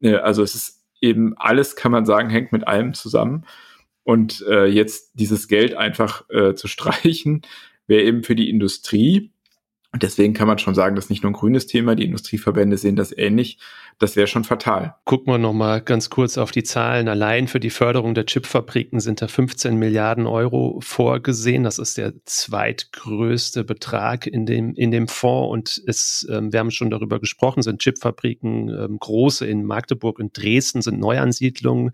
Äh, 0.01 0.15
also 0.15 0.43
es 0.43 0.53
ist 0.53 0.83
eben 0.99 1.33
alles, 1.37 1.75
kann 1.75 1.91
man 1.91 2.05
sagen, 2.05 2.29
hängt 2.29 2.51
mit 2.51 2.67
allem 2.67 2.93
zusammen. 2.93 3.45
Und 4.03 4.45
äh, 4.47 4.65
jetzt 4.65 5.11
dieses 5.13 5.47
Geld 5.47 5.73
einfach 5.73 6.29
äh, 6.29 6.53
zu 6.53 6.67
streichen, 6.67 7.41
wäre 7.87 8.03
eben 8.03 8.23
für 8.23 8.35
die 8.35 8.49
Industrie 8.49 9.30
und 9.93 10.03
deswegen 10.03 10.33
kann 10.33 10.47
man 10.47 10.57
schon 10.57 10.73
sagen, 10.73 10.95
das 10.95 11.05
ist 11.05 11.09
nicht 11.09 11.23
nur 11.23 11.31
ein 11.31 11.35
grünes 11.35 11.67
Thema, 11.67 11.95
die 11.95 12.05
Industrieverbände 12.05 12.77
sehen 12.77 12.95
das 12.95 13.15
ähnlich. 13.15 13.57
Das 13.99 14.15
wäre 14.15 14.25
schon 14.25 14.45
fatal. 14.45 14.95
Gucken 15.03 15.31
wir 15.31 15.37
nochmal 15.37 15.81
ganz 15.81 16.09
kurz 16.09 16.37
auf 16.37 16.51
die 16.51 16.63
Zahlen. 16.63 17.09
Allein 17.09 17.47
für 17.47 17.59
die 17.59 17.69
Förderung 17.69 18.15
der 18.15 18.25
Chipfabriken 18.25 19.01
sind 19.01 19.21
da 19.21 19.27
15 19.27 19.75
Milliarden 19.75 20.27
Euro 20.27 20.79
vorgesehen. 20.81 21.63
Das 21.63 21.77
ist 21.77 21.97
der 21.97 22.13
zweitgrößte 22.25 23.65
Betrag 23.65 24.25
in 24.25 24.45
dem, 24.45 24.73
in 24.75 24.91
dem 24.91 25.07
Fonds. 25.09 25.51
Und 25.51 25.83
es, 25.87 26.25
ähm, 26.31 26.53
wir 26.53 26.61
haben 26.61 26.71
schon 26.71 26.89
darüber 26.89 27.19
gesprochen, 27.19 27.61
sind 27.61 27.81
Chipfabriken 27.81 28.69
ähm, 28.69 28.97
große 28.97 29.45
in 29.45 29.65
Magdeburg 29.65 30.19
und 30.19 30.35
Dresden 30.35 30.81
sind 30.81 30.99
Neuansiedlungen. 30.99 31.91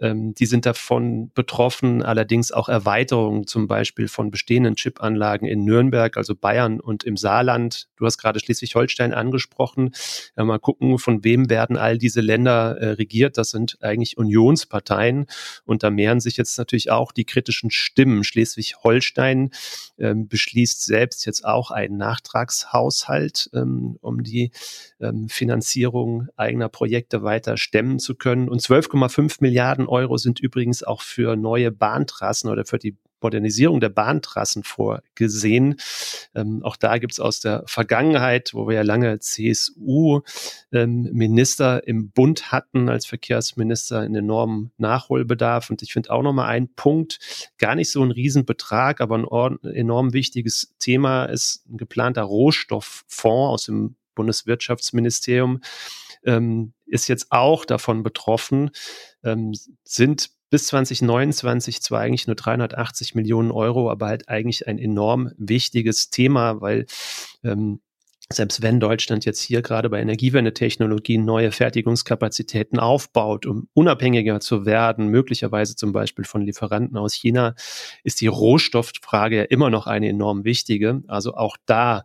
Ähm, 0.00 0.32
die 0.32 0.46
sind 0.46 0.64
davon 0.64 1.32
betroffen. 1.34 2.02
Allerdings 2.02 2.52
auch 2.52 2.68
Erweiterungen 2.68 3.48
zum 3.48 3.66
Beispiel 3.66 4.06
von 4.06 4.30
bestehenden 4.30 4.76
Chipanlagen 4.76 5.46
in 5.46 5.64
Nürnberg, 5.64 6.16
also 6.16 6.34
Bayern 6.34 6.80
und 6.80 7.04
im 7.04 7.18
Saarland 7.18 7.31
Saarland, 7.32 7.88
du 7.96 8.04
hast 8.04 8.18
gerade 8.18 8.40
Schleswig-Holstein 8.40 9.14
angesprochen. 9.14 9.94
Ja, 10.36 10.44
mal 10.44 10.58
gucken, 10.58 10.98
von 10.98 11.24
wem 11.24 11.48
werden 11.48 11.78
all 11.78 11.96
diese 11.96 12.20
Länder 12.20 12.76
äh, 12.76 12.90
regiert. 12.90 13.38
Das 13.38 13.50
sind 13.50 13.78
eigentlich 13.80 14.18
Unionsparteien 14.18 15.24
und 15.64 15.82
da 15.82 15.90
mehren 15.90 16.20
sich 16.20 16.36
jetzt 16.36 16.58
natürlich 16.58 16.90
auch 16.90 17.10
die 17.10 17.24
kritischen 17.24 17.70
Stimmen. 17.70 18.22
Schleswig-Holstein 18.22 19.50
ähm, 19.98 20.28
beschließt 20.28 20.84
selbst 20.84 21.24
jetzt 21.24 21.46
auch 21.46 21.70
einen 21.70 21.96
Nachtragshaushalt, 21.96 23.48
ähm, 23.54 23.96
um 24.02 24.22
die 24.22 24.50
ähm, 25.00 25.30
Finanzierung 25.30 26.28
eigener 26.36 26.68
Projekte 26.68 27.22
weiter 27.22 27.56
stemmen 27.56 27.98
zu 27.98 28.14
können. 28.14 28.50
Und 28.50 28.60
12,5 28.60 29.38
Milliarden 29.40 29.86
Euro 29.86 30.18
sind 30.18 30.38
übrigens 30.38 30.82
auch 30.82 31.00
für 31.00 31.36
neue 31.36 31.72
Bahntrassen 31.72 32.50
oder 32.50 32.66
für 32.66 32.78
die 32.78 32.98
Modernisierung 33.22 33.80
der 33.80 33.88
Bahntrassen 33.88 34.62
vorgesehen. 34.64 35.76
Ähm, 36.34 36.62
auch 36.62 36.76
da 36.76 36.98
gibt 36.98 37.12
es 37.12 37.20
aus 37.20 37.40
der 37.40 37.64
Vergangenheit, 37.66 38.54
wo 38.54 38.68
wir 38.68 38.74
ja 38.76 38.82
lange 38.82 39.18
CSU-Minister 39.18 40.22
ähm, 41.76 41.82
im 41.86 42.10
Bund 42.10 42.52
hatten 42.52 42.88
als 42.88 43.06
Verkehrsminister, 43.06 44.00
einen 44.00 44.16
enormen 44.16 44.72
Nachholbedarf. 44.78 45.70
Und 45.70 45.82
ich 45.82 45.92
finde 45.92 46.10
auch 46.10 46.22
nochmal 46.22 46.48
ein 46.48 46.72
Punkt, 46.74 47.18
gar 47.58 47.74
nicht 47.74 47.90
so 47.90 48.02
ein 48.02 48.10
Riesenbetrag, 48.10 49.00
aber 49.00 49.16
ein 49.16 49.58
enorm 49.64 50.12
wichtiges 50.12 50.74
Thema 50.78 51.24
ist 51.26 51.64
ein 51.68 51.76
geplanter 51.76 52.22
Rohstofffonds 52.22 53.52
aus 53.52 53.64
dem 53.66 53.96
Bundeswirtschaftsministerium, 54.14 55.60
ähm, 56.24 56.72
ist 56.86 57.08
jetzt 57.08 57.28
auch 57.30 57.64
davon 57.64 58.02
betroffen, 58.02 58.70
ähm, 59.24 59.52
sind 59.84 60.30
bis 60.52 60.66
2029 60.66 61.80
zwar 61.80 62.00
eigentlich 62.02 62.26
nur 62.26 62.36
380 62.36 63.14
Millionen 63.14 63.50
Euro, 63.50 63.90
aber 63.90 64.08
halt 64.08 64.28
eigentlich 64.28 64.68
ein 64.68 64.78
enorm 64.78 65.30
wichtiges 65.38 66.10
Thema, 66.10 66.60
weil 66.60 66.84
ähm, 67.42 67.80
selbst 68.28 68.60
wenn 68.60 68.78
Deutschland 68.78 69.24
jetzt 69.24 69.40
hier 69.40 69.62
gerade 69.62 69.88
bei 69.88 69.98
Energiewendetechnologien 70.00 71.24
neue 71.24 71.52
Fertigungskapazitäten 71.52 72.78
aufbaut, 72.78 73.46
um 73.46 73.68
unabhängiger 73.72 74.40
zu 74.40 74.66
werden, 74.66 75.08
möglicherweise 75.08 75.74
zum 75.74 75.92
Beispiel 75.92 76.26
von 76.26 76.42
Lieferanten 76.42 76.98
aus 76.98 77.14
China, 77.14 77.54
ist 78.04 78.20
die 78.20 78.26
Rohstofffrage 78.26 79.36
ja 79.36 79.42
immer 79.44 79.70
noch 79.70 79.86
eine 79.86 80.10
enorm 80.10 80.44
wichtige. 80.44 81.02
Also 81.08 81.34
auch 81.34 81.56
da 81.64 82.04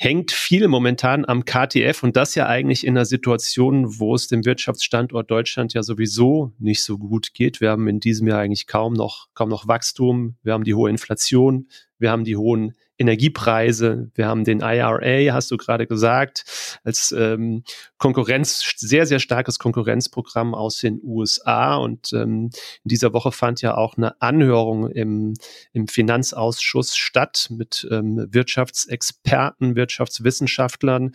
hängt 0.00 0.30
viel 0.30 0.68
momentan 0.68 1.24
am 1.24 1.44
KTF 1.44 2.04
und 2.04 2.14
das 2.14 2.36
ja 2.36 2.46
eigentlich 2.46 2.86
in 2.86 2.96
einer 2.96 3.04
Situation, 3.04 3.98
wo 3.98 4.14
es 4.14 4.28
dem 4.28 4.44
Wirtschaftsstandort 4.44 5.28
Deutschland 5.28 5.74
ja 5.74 5.82
sowieso 5.82 6.52
nicht 6.60 6.84
so 6.84 6.98
gut 6.98 7.34
geht. 7.34 7.60
Wir 7.60 7.70
haben 7.70 7.88
in 7.88 7.98
diesem 7.98 8.28
Jahr 8.28 8.38
eigentlich 8.38 8.68
kaum 8.68 8.92
noch, 8.92 9.26
kaum 9.34 9.48
noch 9.48 9.66
Wachstum. 9.66 10.36
Wir 10.44 10.52
haben 10.52 10.62
die 10.62 10.74
hohe 10.74 10.88
Inflation. 10.88 11.66
Wir 11.98 12.12
haben 12.12 12.22
die 12.22 12.36
hohen 12.36 12.74
Energiepreise, 12.98 14.10
wir 14.14 14.26
haben 14.26 14.44
den 14.44 14.60
IRA, 14.60 15.32
hast 15.32 15.50
du 15.50 15.56
gerade 15.56 15.86
gesagt, 15.86 16.80
als 16.84 17.14
ähm, 17.16 17.62
Konkurrenz, 17.96 18.74
sehr, 18.76 19.06
sehr 19.06 19.20
starkes 19.20 19.58
Konkurrenzprogramm 19.58 20.54
aus 20.54 20.78
den 20.78 21.00
USA. 21.02 21.76
Und 21.76 22.12
ähm, 22.12 22.50
in 22.84 22.88
dieser 22.88 23.12
Woche 23.12 23.32
fand 23.32 23.62
ja 23.62 23.76
auch 23.76 23.96
eine 23.96 24.20
Anhörung 24.20 24.90
im, 24.90 25.34
im 25.72 25.86
Finanzausschuss 25.86 26.96
statt 26.96 27.48
mit 27.50 27.86
ähm, 27.90 28.26
Wirtschaftsexperten, 28.30 29.76
Wirtschaftswissenschaftlern. 29.76 31.12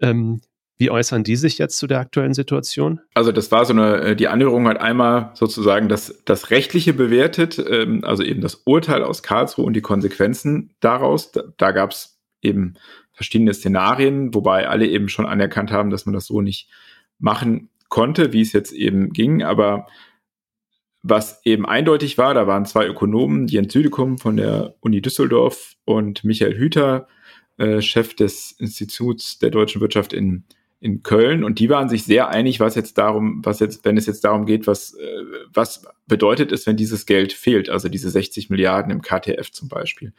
Ähm, 0.00 0.40
wie 0.84 0.90
äußern 0.90 1.24
die 1.24 1.36
sich 1.36 1.56
jetzt 1.56 1.78
zu 1.78 1.86
der 1.86 1.98
aktuellen 1.98 2.34
Situation? 2.34 3.00
Also 3.14 3.32
das 3.32 3.50
war 3.50 3.64
so 3.64 3.72
eine, 3.72 4.00
äh, 4.02 4.16
die 4.16 4.28
Anhörung 4.28 4.68
hat 4.68 4.82
einmal 4.82 5.30
sozusagen 5.32 5.88
das, 5.88 6.22
das 6.26 6.50
Rechtliche 6.50 6.92
bewertet, 6.92 7.58
ähm, 7.58 8.04
also 8.04 8.22
eben 8.22 8.42
das 8.42 8.56
Urteil 8.66 9.02
aus 9.02 9.22
Karlsruhe 9.22 9.64
und 9.64 9.72
die 9.72 9.80
Konsequenzen 9.80 10.74
daraus. 10.80 11.32
Da, 11.56 11.70
gab 11.70 11.92
es 11.92 12.20
eben 12.42 12.74
verschiedene 13.12 13.54
Szenarien, 13.54 14.34
wobei 14.34 14.68
alle 14.68 14.86
eben 14.86 15.08
schon 15.08 15.24
anerkannt 15.24 15.72
haben, 15.72 15.88
dass 15.88 16.04
man 16.04 16.12
das 16.12 16.26
so 16.26 16.42
nicht 16.42 16.68
machen 17.18 17.70
konnte, 17.88 18.34
wie 18.34 18.42
es 18.42 18.52
jetzt 18.52 18.72
eben 18.72 19.14
ging. 19.14 19.42
Aber 19.42 19.86
was 21.02 21.40
eben 21.46 21.64
eindeutig 21.64 22.18
war, 22.18 22.34
da 22.34 22.46
waren 22.46 22.66
zwei 22.66 22.86
Ökonomen, 22.86 23.48
Jens 23.48 23.72
Südekum 23.72 24.18
von 24.18 24.36
der 24.36 24.74
Uni 24.80 25.00
Düsseldorf 25.00 25.76
und 25.86 26.24
Michael 26.24 26.58
Hüter, 26.58 27.08
äh, 27.56 27.80
Chef 27.80 28.14
des 28.14 28.52
Instituts 28.52 29.38
der 29.38 29.48
deutschen 29.48 29.80
Wirtschaft 29.80 30.12
in 30.12 30.44
in 30.84 31.02
Köln 31.02 31.44
und 31.44 31.60
die 31.60 31.70
waren 31.70 31.88
sich 31.88 32.04
sehr 32.04 32.28
einig, 32.28 32.60
was 32.60 32.74
jetzt 32.74 32.98
darum, 32.98 33.40
was 33.42 33.58
jetzt, 33.58 33.86
wenn 33.86 33.96
es 33.96 34.04
jetzt 34.04 34.22
darum 34.22 34.44
geht, 34.44 34.66
was, 34.66 34.92
äh, 34.92 35.22
was 35.50 35.86
bedeutet 36.06 36.52
es, 36.52 36.66
wenn 36.66 36.76
dieses 36.76 37.06
Geld 37.06 37.32
fehlt, 37.32 37.70
also 37.70 37.88
diese 37.88 38.10
60 38.10 38.50
Milliarden 38.50 38.92
im 38.92 39.00
KTF 39.00 39.50
zum 39.50 39.70
Beispiel. 39.70 40.12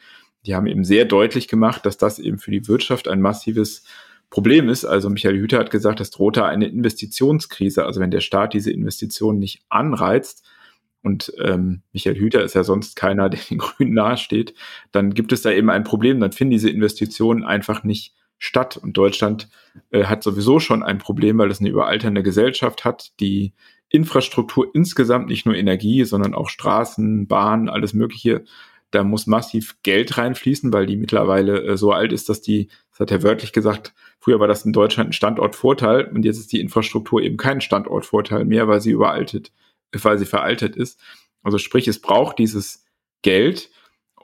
Die 0.44 0.56
haben 0.56 0.66
eben 0.66 0.82
sehr 0.82 1.04
deutlich 1.04 1.46
gemacht, 1.46 1.86
dass 1.86 1.98
das 1.98 2.18
eben 2.18 2.38
für 2.38 2.50
die 2.50 2.66
Wirtschaft 2.66 3.06
ein 3.06 3.20
massives 3.20 3.84
Problem 4.28 4.68
ist. 4.68 4.84
Also 4.84 5.08
Michael 5.08 5.38
Hüter 5.38 5.58
hat 5.60 5.70
gesagt, 5.70 6.00
es 6.00 6.10
droht 6.10 6.36
da 6.36 6.46
eine 6.46 6.66
Investitionskrise. 6.66 7.84
Also 7.84 8.00
wenn 8.00 8.10
der 8.10 8.18
Staat 8.18 8.52
diese 8.52 8.72
Investitionen 8.72 9.38
nicht 9.38 9.62
anreizt, 9.68 10.44
und 11.04 11.32
ähm, 11.38 11.82
Michael 11.92 12.18
Hüter 12.18 12.42
ist 12.42 12.54
ja 12.54 12.64
sonst 12.64 12.96
keiner, 12.96 13.28
der 13.28 13.38
den 13.38 13.58
Grünen 13.58 13.94
nahesteht, 13.94 14.54
dann 14.90 15.14
gibt 15.14 15.30
es 15.30 15.42
da 15.42 15.52
eben 15.52 15.70
ein 15.70 15.84
Problem. 15.84 16.18
Dann 16.18 16.32
finden 16.32 16.50
diese 16.50 16.70
Investitionen 16.70 17.44
einfach 17.44 17.84
nicht 17.84 18.15
statt. 18.38 18.76
Und 18.76 18.96
Deutschland 18.96 19.48
äh, 19.90 20.04
hat 20.04 20.22
sowieso 20.22 20.60
schon 20.60 20.82
ein 20.82 20.98
Problem, 20.98 21.38
weil 21.38 21.50
es 21.50 21.60
eine 21.60 21.70
überalternde 21.70 22.22
Gesellschaft 22.22 22.84
hat, 22.84 23.12
die 23.20 23.54
Infrastruktur 23.88 24.68
insgesamt, 24.74 25.28
nicht 25.28 25.46
nur 25.46 25.54
Energie, 25.54 26.04
sondern 26.04 26.34
auch 26.34 26.48
Straßen, 26.48 27.26
Bahnen, 27.26 27.68
alles 27.68 27.94
Mögliche. 27.94 28.44
Da 28.90 29.04
muss 29.04 29.26
massiv 29.26 29.76
Geld 29.82 30.16
reinfließen, 30.16 30.72
weil 30.72 30.86
die 30.86 30.96
mittlerweile 30.96 31.62
äh, 31.62 31.76
so 31.76 31.92
alt 31.92 32.12
ist, 32.12 32.28
dass 32.28 32.40
die, 32.40 32.68
das 32.90 33.00
hat 33.00 33.10
er 33.10 33.22
wörtlich 33.22 33.52
gesagt, 33.52 33.94
früher 34.20 34.40
war 34.40 34.48
das 34.48 34.64
in 34.64 34.72
Deutschland 34.72 35.10
ein 35.10 35.12
Standortvorteil 35.12 36.04
und 36.06 36.24
jetzt 36.24 36.38
ist 36.38 36.52
die 36.52 36.60
Infrastruktur 36.60 37.22
eben 37.22 37.36
kein 37.36 37.60
Standortvorteil 37.60 38.44
mehr, 38.44 38.68
weil 38.68 38.80
sie 38.80 38.90
überaltet, 38.90 39.52
weil 39.92 40.18
sie 40.18 40.26
veraltet 40.26 40.76
ist. 40.76 41.00
Also 41.42 41.58
sprich, 41.58 41.88
es 41.88 42.00
braucht 42.00 42.38
dieses 42.38 42.84
Geld, 43.22 43.70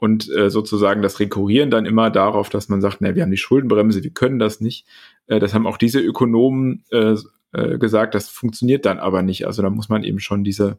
und 0.03 0.29
äh, 0.35 0.49
sozusagen 0.49 1.01
das 1.01 1.21
Rekurrieren 1.21 1.71
dann 1.71 1.85
immer 1.85 2.09
darauf, 2.09 2.49
dass 2.49 2.67
man 2.67 2.81
sagt, 2.81 2.97
na, 2.99 3.15
wir 3.15 3.23
haben 3.23 3.31
die 3.31 3.37
Schuldenbremse, 3.37 4.03
wir 4.03 4.09
können 4.09 4.37
das 4.37 4.59
nicht. 4.59 4.85
Äh, 5.27 5.39
das 5.39 5.53
haben 5.53 5.65
auch 5.65 5.77
diese 5.77 6.01
Ökonomen 6.01 6.83
äh, 6.91 7.15
äh, 7.53 7.77
gesagt, 7.77 8.13
das 8.13 8.27
funktioniert 8.27 8.85
dann 8.85 8.99
aber 8.99 9.21
nicht. 9.21 9.47
Also 9.47 9.61
da 9.61 9.69
muss 9.69 9.87
man 9.87 10.03
eben 10.03 10.19
schon 10.19 10.43
diese 10.43 10.77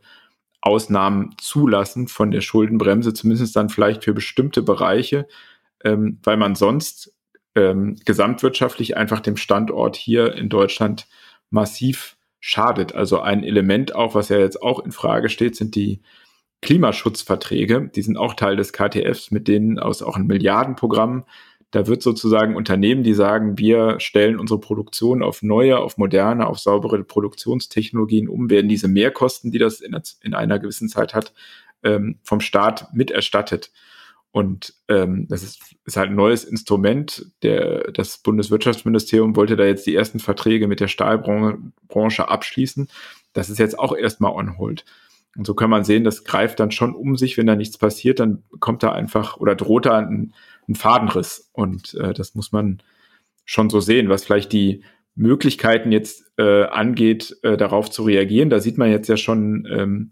Ausnahmen 0.61 1.35
zulassen 1.40 2.07
von 2.07 2.33
der 2.33 2.43
Schuldenbremse, 2.43 3.14
zumindest 3.14 3.57
dann 3.57 3.71
vielleicht 3.71 4.04
für 4.04 4.12
bestimmte 4.12 4.61
Bereiche, 4.61 5.26
ähm, 5.83 6.19
weil 6.23 6.37
man 6.37 6.54
sonst 6.54 7.14
ähm, 7.54 7.97
gesamtwirtschaftlich 8.04 8.99
einfach 8.99 9.21
dem 9.21 9.38
Standort 9.38 9.97
hier 9.97 10.35
in 10.35 10.50
Deutschland 10.50 11.07
massiv 11.49 12.19
schadet. 12.40 12.95
Also 12.95 13.21
ein 13.21 13.43
Element 13.43 13.95
auch, 13.95 14.14
was 14.14 14.28
ja 14.28 14.37
jetzt 14.37 14.61
auch 14.61 14.85
in 14.85 14.93
Frage 14.93 15.31
steht, 15.31 15.57
sind 15.57 15.76
die 15.76 16.02
Klimaschutzverträge, 16.64 17.90
die 17.94 18.02
sind 18.02 18.16
auch 18.16 18.35
Teil 18.35 18.56
des 18.56 18.73
KTFs, 18.73 19.30
mit 19.30 19.49
denen 19.49 19.78
aus 19.78 20.02
auch 20.02 20.16
ein 20.16 20.26
Milliardenprogramm. 20.26 21.25
Da 21.71 21.87
wird 21.87 22.02
sozusagen 22.02 22.56
Unternehmen, 22.56 23.02
die 23.02 23.12
sagen, 23.14 23.59
wir 23.59 24.00
stellen 24.00 24.38
unsere 24.38 24.61
Produktion 24.61 25.23
auf 25.23 25.42
neue, 25.42 25.78
auf 25.78 25.99
moderne, 25.99 26.47
auf 26.47 26.59
saubere 26.59 27.04
Produktionstechnologien 27.04 28.28
um, 28.28 28.49
werden 28.49 28.68
diese 28.68 28.88
Mehrkosten, 28.88 29.50
die 29.50 29.59
das 29.59 29.80
in, 29.80 29.94
in 30.23 30.35
einer 30.35 30.59
gewissen 30.59 30.88
Zeit 30.88 31.14
hat, 31.14 31.35
ähm, 31.83 32.18
vom 32.23 32.40
Staat 32.40 32.94
miterstattet. 32.94 33.71
Und 34.30 34.75
ähm, 34.88 35.26
das 35.28 35.42
ist, 35.42 35.61
ist 35.85 35.97
halt 35.97 36.11
ein 36.11 36.16
neues 36.16 36.44
Instrument. 36.44 37.26
Der, 37.42 37.92
das 37.92 38.18
Bundeswirtschaftsministerium 38.18 39.37
wollte 39.37 39.56
da 39.56 39.64
jetzt 39.64 39.87
die 39.87 39.94
ersten 39.94 40.18
Verträge 40.18 40.66
mit 40.66 40.80
der 40.80 40.88
Stahlbranche 40.88 42.28
abschließen. 42.28 42.88
Das 43.35 43.50
ist 43.50 43.59
jetzt 43.59 43.78
auch 43.78 43.94
erstmal 43.94 44.33
on 44.33 44.56
hold. 44.56 44.85
Und 45.37 45.47
so 45.47 45.55
kann 45.55 45.71
man 45.71 45.85
sehen, 45.85 46.05
das 46.05 46.25
greift 46.25 46.61
dann 46.61 46.71
schon 46.71 46.95
um 46.95 47.17
sich, 47.17 47.37
wenn 47.37 47.47
da 47.47 47.57
nichts 47.57 47.79
passiert, 47.79 48.21
dann 48.21 48.45
kommt 48.61 48.83
da 48.83 48.93
einfach 48.93 49.37
oder 49.37 49.55
droht 49.55 49.87
da 49.87 49.99
ein, 49.99 50.35
ein 50.69 50.75
Fadenriss. 50.75 51.50
Und 51.53 51.95
äh, 51.95 52.14
das 52.14 52.35
muss 52.35 52.53
man 52.53 52.83
schon 53.45 53.69
so 53.69 53.81
sehen, 53.81 54.09
was 54.09 54.25
vielleicht 54.25 54.53
die 54.53 54.85
Möglichkeiten 55.17 55.93
jetzt 55.93 56.33
äh, 56.38 56.64
angeht, 56.64 57.37
äh, 57.43 57.57
darauf 57.57 57.91
zu 57.91 58.05
reagieren. 58.05 58.50
Da 58.50 58.61
sieht 58.61 58.79
man 58.79 58.91
jetzt 58.91 59.09
ja 59.09 59.17
schon 59.17 59.67
ähm, 59.71 60.11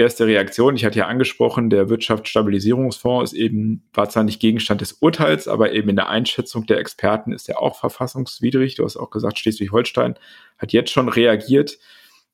erste 0.00 0.26
Reaktion. 0.26 0.74
Ich 0.74 0.84
hatte 0.84 0.98
ja 0.98 1.06
angesprochen, 1.06 1.70
der 1.70 1.88
Wirtschaftsstabilisierungsfonds 1.88 3.32
ist 3.32 3.38
eben, 3.38 3.84
war 3.92 4.08
zwar 4.08 4.24
nicht 4.24 4.40
Gegenstand 4.40 4.80
des 4.80 4.94
Urteils, 4.94 5.46
aber 5.46 5.72
eben 5.72 5.90
in 5.90 5.96
der 5.96 6.08
Einschätzung 6.08 6.66
der 6.66 6.78
Experten 6.78 7.32
ist 7.32 7.48
er 7.48 7.60
auch 7.60 7.78
verfassungswidrig. 7.78 8.76
Du 8.76 8.84
hast 8.84 8.96
auch 8.96 9.10
gesagt, 9.10 9.38
Schleswig-Holstein 9.38 10.14
hat 10.58 10.72
jetzt 10.72 10.90
schon 10.90 11.08
reagiert. 11.08 11.78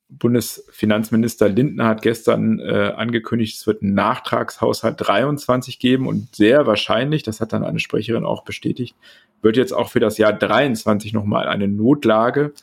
Bundesfinanzminister 0.09 1.49
Lindner 1.49 1.85
hat 1.85 2.01
gestern 2.01 2.59
äh, 2.59 2.93
angekündigt, 2.95 3.57
es 3.57 3.67
wird 3.67 3.81
einen 3.81 3.93
Nachtragshaushalt 3.93 4.95
23 4.99 5.79
geben 5.79 6.07
und 6.07 6.35
sehr 6.35 6.65
wahrscheinlich, 6.65 7.23
das 7.23 7.41
hat 7.41 7.51
dann 7.51 7.63
eine 7.63 7.79
Sprecherin 7.79 8.23
auch 8.23 8.43
bestätigt, 8.43 8.95
wird 9.41 9.57
jetzt 9.57 9.73
auch 9.73 9.89
für 9.89 9.99
das 9.99 10.17
Jahr 10.17 10.33
23 10.33 11.13
nochmal 11.13 11.47
eine 11.47 11.67
Notlage 11.67 12.53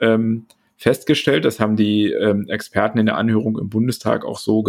ähm, 0.00 0.46
festgestellt. 0.76 1.44
Das 1.44 1.60
haben 1.60 1.76
die 1.76 2.12
ähm, 2.12 2.48
Experten 2.48 2.98
in 2.98 3.06
der 3.06 3.16
Anhörung 3.16 3.58
im 3.58 3.68
Bundestag 3.68 4.24
auch 4.24 4.38
so 4.38 4.64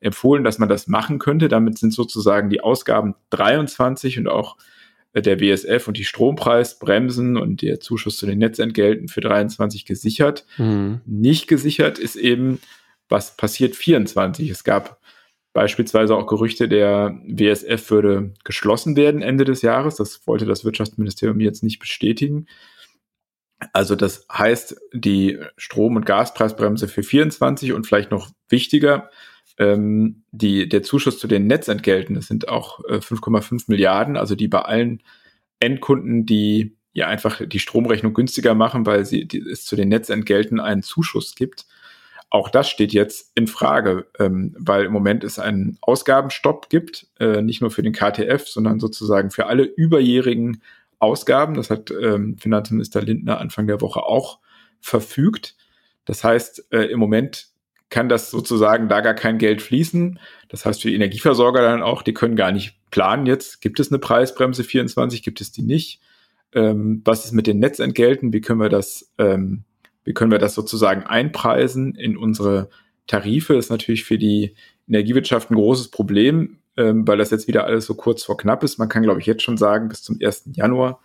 empfohlen, 0.00 0.44
dass 0.44 0.58
man 0.58 0.68
das 0.68 0.86
machen 0.86 1.18
könnte. 1.18 1.48
Damit 1.48 1.78
sind 1.78 1.92
sozusagen 1.92 2.50
die 2.50 2.60
Ausgaben 2.60 3.14
23 3.30 4.18
und 4.18 4.28
auch 4.28 4.56
der 5.14 5.40
WSF 5.40 5.86
und 5.88 5.96
die 5.96 6.04
Strompreisbremsen 6.04 7.36
und 7.36 7.62
der 7.62 7.80
Zuschuss 7.80 8.16
zu 8.16 8.26
den 8.26 8.38
Netzentgelten 8.38 9.08
für 9.08 9.20
23 9.20 9.84
gesichert. 9.84 10.44
Mhm. 10.58 11.00
Nicht 11.06 11.46
gesichert 11.46 11.98
ist 11.98 12.16
eben, 12.16 12.60
was 13.08 13.36
passiert 13.36 13.76
24. 13.76 14.50
Es 14.50 14.64
gab 14.64 15.00
beispielsweise 15.52 16.16
auch 16.16 16.26
Gerüchte, 16.26 16.68
der 16.68 17.20
WSF 17.26 17.90
würde 17.90 18.34
geschlossen 18.42 18.96
werden 18.96 19.22
Ende 19.22 19.44
des 19.44 19.62
Jahres. 19.62 19.96
Das 19.96 20.26
wollte 20.26 20.46
das 20.46 20.64
Wirtschaftsministerium 20.64 21.40
jetzt 21.40 21.62
nicht 21.62 21.78
bestätigen. 21.78 22.46
Also 23.72 23.94
das 23.94 24.26
heißt, 24.30 24.76
die 24.92 25.38
Strom- 25.56 25.96
und 25.96 26.06
Gaspreisbremse 26.06 26.88
für 26.88 27.02
24 27.02 27.72
und 27.72 27.86
vielleicht 27.86 28.10
noch 28.10 28.30
wichtiger, 28.48 29.10
ähm, 29.58 30.24
die, 30.32 30.68
der 30.68 30.82
Zuschuss 30.82 31.18
zu 31.18 31.28
den 31.28 31.46
Netzentgelten, 31.46 32.14
das 32.14 32.26
sind 32.26 32.48
auch 32.48 32.80
äh, 32.88 32.98
5,5 32.98 33.64
Milliarden, 33.68 34.16
also 34.16 34.34
die 34.34 34.48
bei 34.48 34.62
allen 34.62 35.02
Endkunden, 35.60 36.26
die 36.26 36.76
ja 36.92 37.06
einfach 37.08 37.40
die 37.44 37.58
Stromrechnung 37.58 38.14
günstiger 38.14 38.54
machen, 38.54 38.86
weil 38.86 39.04
sie 39.04 39.26
die, 39.26 39.38
es 39.38 39.64
zu 39.64 39.76
den 39.76 39.88
Netzentgelten 39.88 40.60
einen 40.60 40.82
Zuschuss 40.82 41.34
gibt. 41.34 41.66
Auch 42.30 42.48
das 42.48 42.68
steht 42.68 42.92
jetzt 42.92 43.30
in 43.36 43.46
Frage, 43.46 44.06
ähm, 44.18 44.56
weil 44.58 44.86
im 44.86 44.92
Moment 44.92 45.22
es 45.22 45.38
einen 45.38 45.78
Ausgabenstopp 45.82 46.68
gibt, 46.68 47.06
äh, 47.20 47.42
nicht 47.42 47.60
nur 47.60 47.70
für 47.70 47.82
den 47.82 47.92
KTF, 47.92 48.48
sondern 48.48 48.80
sozusagen 48.80 49.30
für 49.30 49.46
alle 49.46 49.62
überjährigen 49.64 50.60
Ausgaben. 50.98 51.54
Das 51.54 51.70
hat 51.70 51.92
ähm, 51.92 52.36
Finanzminister 52.38 53.02
Lindner 53.02 53.38
Anfang 53.38 53.66
der 53.66 53.80
Woche 53.80 54.02
auch 54.02 54.40
verfügt. 54.80 55.56
Das 56.04 56.24
heißt, 56.24 56.72
äh, 56.72 56.86
im 56.86 56.98
Moment 56.98 57.53
kann 57.94 58.08
das 58.08 58.32
sozusagen 58.32 58.88
da 58.88 59.02
gar 59.02 59.14
kein 59.14 59.38
Geld 59.38 59.62
fließen. 59.62 60.18
Das 60.48 60.66
heißt 60.66 60.82
für 60.82 60.88
die 60.88 60.96
Energieversorger 60.96 61.62
dann 61.62 61.80
auch, 61.80 62.02
die 62.02 62.12
können 62.12 62.34
gar 62.34 62.50
nicht 62.50 62.76
planen 62.90 63.24
jetzt, 63.24 63.60
gibt 63.60 63.78
es 63.78 63.92
eine 63.92 64.00
Preisbremse 64.00 64.64
24, 64.64 65.22
gibt 65.22 65.40
es 65.40 65.52
die 65.52 65.62
nicht? 65.62 66.00
Ähm, 66.52 67.02
was 67.04 67.24
ist 67.24 67.30
mit 67.30 67.46
den 67.46 67.60
Netzentgelten? 67.60 68.32
Wie 68.32 68.40
können 68.40 68.58
wir 68.58 68.68
das, 68.68 69.12
ähm, 69.18 69.62
wie 70.02 70.12
können 70.12 70.32
wir 70.32 70.40
das 70.40 70.56
sozusagen 70.56 71.04
einpreisen 71.04 71.94
in 71.94 72.16
unsere 72.16 72.68
Tarife? 73.06 73.54
Das 73.54 73.66
ist 73.66 73.70
natürlich 73.70 74.02
für 74.02 74.18
die 74.18 74.56
Energiewirtschaft 74.88 75.52
ein 75.52 75.54
großes 75.54 75.92
Problem, 75.92 76.58
ähm, 76.76 77.06
weil 77.06 77.18
das 77.18 77.30
jetzt 77.30 77.46
wieder 77.46 77.64
alles 77.64 77.86
so 77.86 77.94
kurz 77.94 78.24
vor 78.24 78.36
knapp 78.36 78.64
ist. 78.64 78.76
Man 78.76 78.88
kann, 78.88 79.04
glaube 79.04 79.20
ich, 79.20 79.26
jetzt 79.26 79.44
schon 79.44 79.56
sagen, 79.56 79.88
bis 79.88 80.02
zum 80.02 80.18
1. 80.20 80.50
Januar 80.54 81.00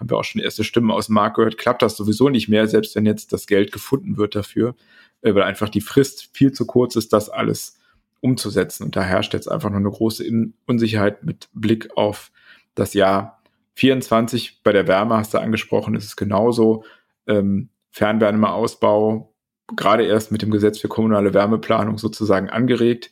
haben 0.00 0.10
wir 0.10 0.16
auch 0.16 0.24
schon 0.24 0.40
erste 0.40 0.64
Stimmen 0.64 0.90
aus 0.90 1.06
dem 1.06 1.14
Markt 1.14 1.36
gehört, 1.36 1.58
klappt 1.58 1.82
das 1.82 1.96
sowieso 1.96 2.30
nicht 2.30 2.48
mehr, 2.48 2.66
selbst 2.66 2.96
wenn 2.96 3.06
jetzt 3.06 3.32
das 3.32 3.46
Geld 3.46 3.70
gefunden 3.70 4.16
wird 4.16 4.34
dafür, 4.34 4.74
äh, 5.20 5.34
weil 5.34 5.42
einfach 5.42 5.68
die 5.68 5.82
Frist 5.82 6.30
viel 6.32 6.52
zu 6.52 6.66
kurz 6.66 6.96
ist, 6.96 7.12
das 7.12 7.28
alles 7.28 7.78
umzusetzen. 8.20 8.84
Und 8.84 8.96
da 8.96 9.02
herrscht 9.02 9.34
jetzt 9.34 9.50
einfach 9.50 9.70
noch 9.70 9.76
eine 9.76 9.90
große 9.90 10.24
Unsicherheit 10.66 11.22
mit 11.22 11.48
Blick 11.52 11.90
auf 11.96 12.32
das 12.74 12.94
Jahr 12.94 13.42
24. 13.74 14.62
Bei 14.62 14.72
der 14.72 14.88
Wärme 14.88 15.16
hast 15.16 15.34
du 15.34 15.38
angesprochen, 15.38 15.94
ist 15.94 16.04
es 16.04 16.16
genauso. 16.16 16.84
Ähm, 17.26 17.68
Fernwärmeausbau, 17.90 19.34
gerade 19.76 20.04
erst 20.04 20.32
mit 20.32 20.42
dem 20.42 20.50
Gesetz 20.50 20.78
für 20.78 20.88
kommunale 20.88 21.34
Wärmeplanung 21.34 21.98
sozusagen 21.98 22.50
angeregt. 22.50 23.10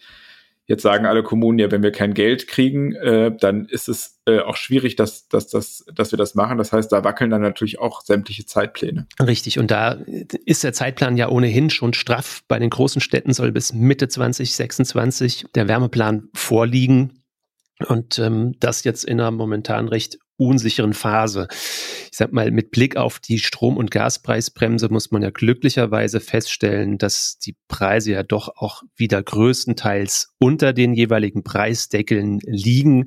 Jetzt 0.68 0.82
sagen 0.82 1.06
alle 1.06 1.22
Kommunen 1.22 1.58
ja, 1.58 1.70
wenn 1.70 1.82
wir 1.82 1.92
kein 1.92 2.12
Geld 2.12 2.46
kriegen, 2.46 2.94
äh, 2.94 3.34
dann 3.34 3.64
ist 3.64 3.88
es 3.88 4.20
äh, 4.26 4.40
auch 4.40 4.56
schwierig, 4.56 4.96
dass, 4.96 5.26
dass, 5.26 5.48
dass, 5.48 5.86
dass 5.94 6.12
wir 6.12 6.18
das 6.18 6.34
machen. 6.34 6.58
Das 6.58 6.72
heißt, 6.72 6.92
da 6.92 7.04
wackeln 7.04 7.30
dann 7.30 7.40
natürlich 7.40 7.78
auch 7.78 8.02
sämtliche 8.02 8.44
Zeitpläne. 8.44 9.06
Richtig. 9.18 9.58
Und 9.58 9.70
da 9.70 9.92
ist 10.44 10.64
der 10.64 10.74
Zeitplan 10.74 11.16
ja 11.16 11.30
ohnehin 11.30 11.70
schon 11.70 11.94
straff. 11.94 12.42
Bei 12.48 12.58
den 12.58 12.68
großen 12.68 13.00
Städten 13.00 13.32
soll 13.32 13.50
bis 13.50 13.72
Mitte 13.72 14.08
2026 14.08 15.46
der 15.54 15.68
Wärmeplan 15.68 16.28
vorliegen. 16.34 17.22
Und 17.86 18.18
ähm, 18.18 18.54
das 18.60 18.84
jetzt 18.84 19.04
in 19.04 19.20
einer 19.20 19.30
momentan 19.30 19.88
recht 19.88 20.18
unsicheren 20.38 20.94
Phase. 20.94 21.48
Ich 22.10 22.16
sag 22.16 22.32
mal, 22.32 22.50
mit 22.50 22.70
Blick 22.70 22.96
auf 22.96 23.18
die 23.18 23.38
Strom- 23.38 23.76
und 23.76 23.90
Gaspreisbremse 23.90 24.88
muss 24.88 25.10
man 25.10 25.22
ja 25.22 25.30
glücklicherweise 25.30 26.20
feststellen, 26.20 26.96
dass 26.96 27.38
die 27.38 27.56
Preise 27.66 28.12
ja 28.12 28.22
doch 28.22 28.48
auch 28.56 28.82
wieder 28.96 29.22
größtenteils 29.22 30.34
unter 30.38 30.72
den 30.72 30.94
jeweiligen 30.94 31.42
Preisdeckeln 31.42 32.38
liegen. 32.44 33.06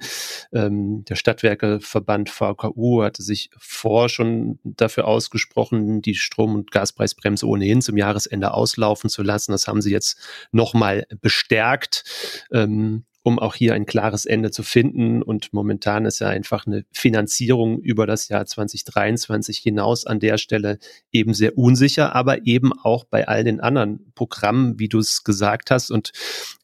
Ähm, 0.53 1.03
der 1.05 1.15
Stadtwerkeverband 1.15 2.29
VKU 2.29 3.01
hatte 3.01 3.23
sich 3.23 3.49
vor 3.57 4.09
schon 4.09 4.59
dafür 4.63 5.07
ausgesprochen, 5.07 6.01
die 6.01 6.15
Strom- 6.15 6.55
und 6.55 6.71
Gaspreisbremse 6.71 7.47
ohnehin 7.47 7.81
zum 7.81 7.97
Jahresende 7.97 8.53
auslaufen 8.53 9.09
zu 9.09 9.23
lassen. 9.23 9.53
Das 9.53 9.67
haben 9.67 9.81
sie 9.81 9.91
jetzt 9.91 10.17
nochmal 10.51 11.05
bestärkt. 11.21 12.03
Ähm, 12.51 13.05
um 13.23 13.39
auch 13.39 13.55
hier 13.55 13.73
ein 13.73 13.85
klares 13.85 14.25
Ende 14.25 14.51
zu 14.51 14.63
finden. 14.63 15.21
Und 15.21 15.53
momentan 15.53 16.05
ist 16.05 16.19
ja 16.19 16.27
einfach 16.27 16.65
eine 16.65 16.83
Finanzierung 16.91 17.79
über 17.79 18.07
das 18.07 18.29
Jahr 18.29 18.45
2023 18.45 19.57
hinaus 19.59 20.05
an 20.05 20.19
der 20.19 20.37
Stelle 20.37 20.79
eben 21.11 21.33
sehr 21.33 21.57
unsicher, 21.57 22.15
aber 22.15 22.45
eben 22.45 22.71
auch 22.73 23.03
bei 23.03 23.27
all 23.27 23.43
den 23.43 23.59
anderen 23.59 24.11
Programmen, 24.15 24.79
wie 24.79 24.89
du 24.89 24.99
es 24.99 25.23
gesagt 25.23 25.71
hast. 25.71 25.91
Und 25.91 26.11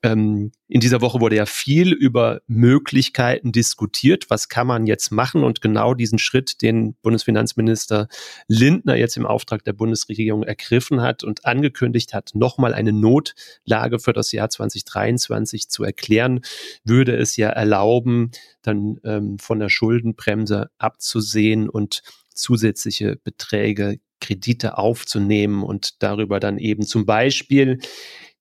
ähm, 0.03 0.51
in 0.69 0.81
dieser 0.81 0.99
Woche 1.01 1.21
wurde 1.21 1.38
ja 1.38 1.45
viel 1.45 1.93
über 1.93 2.41
Möglichkeiten 2.47 3.51
diskutiert. 3.51 4.25
Was 4.29 4.49
kann 4.49 4.67
man 4.67 4.86
jetzt 4.86 5.12
machen? 5.12 5.43
Und 5.43 5.62
genau 5.62 5.93
diesen 5.93 6.19
Schritt, 6.19 6.62
den 6.62 6.95
Bundesfinanzminister 6.95 8.08
Lindner 8.47 8.95
jetzt 8.95 9.15
im 9.15 9.25
Auftrag 9.25 9.63
der 9.63 9.73
Bundesregierung 9.73 10.43
ergriffen 10.43 11.01
hat 11.01 11.23
und 11.23 11.45
angekündigt 11.45 12.13
hat, 12.13 12.31
nochmal 12.34 12.73
eine 12.73 12.91
Notlage 12.91 13.99
für 13.99 14.12
das 14.12 14.31
Jahr 14.34 14.49
2023 14.49 15.69
zu 15.69 15.84
erklären, 15.84 16.41
würde 16.83 17.15
es 17.15 17.38
ja 17.38 17.49
erlauben, 17.49 18.31
dann 18.62 18.99
ähm, 19.03 19.39
von 19.39 19.60
der 19.60 19.69
Schuldenbremse 19.69 20.69
abzusehen 20.77 21.69
und 21.69 22.01
zusätzliche 22.33 23.17
Beträge 23.23 23.99
Kredite 24.19 24.77
aufzunehmen 24.77 25.63
und 25.63 26.01
darüber 26.01 26.39
dann 26.39 26.57
eben 26.57 26.83
zum 26.83 27.05
Beispiel 27.05 27.79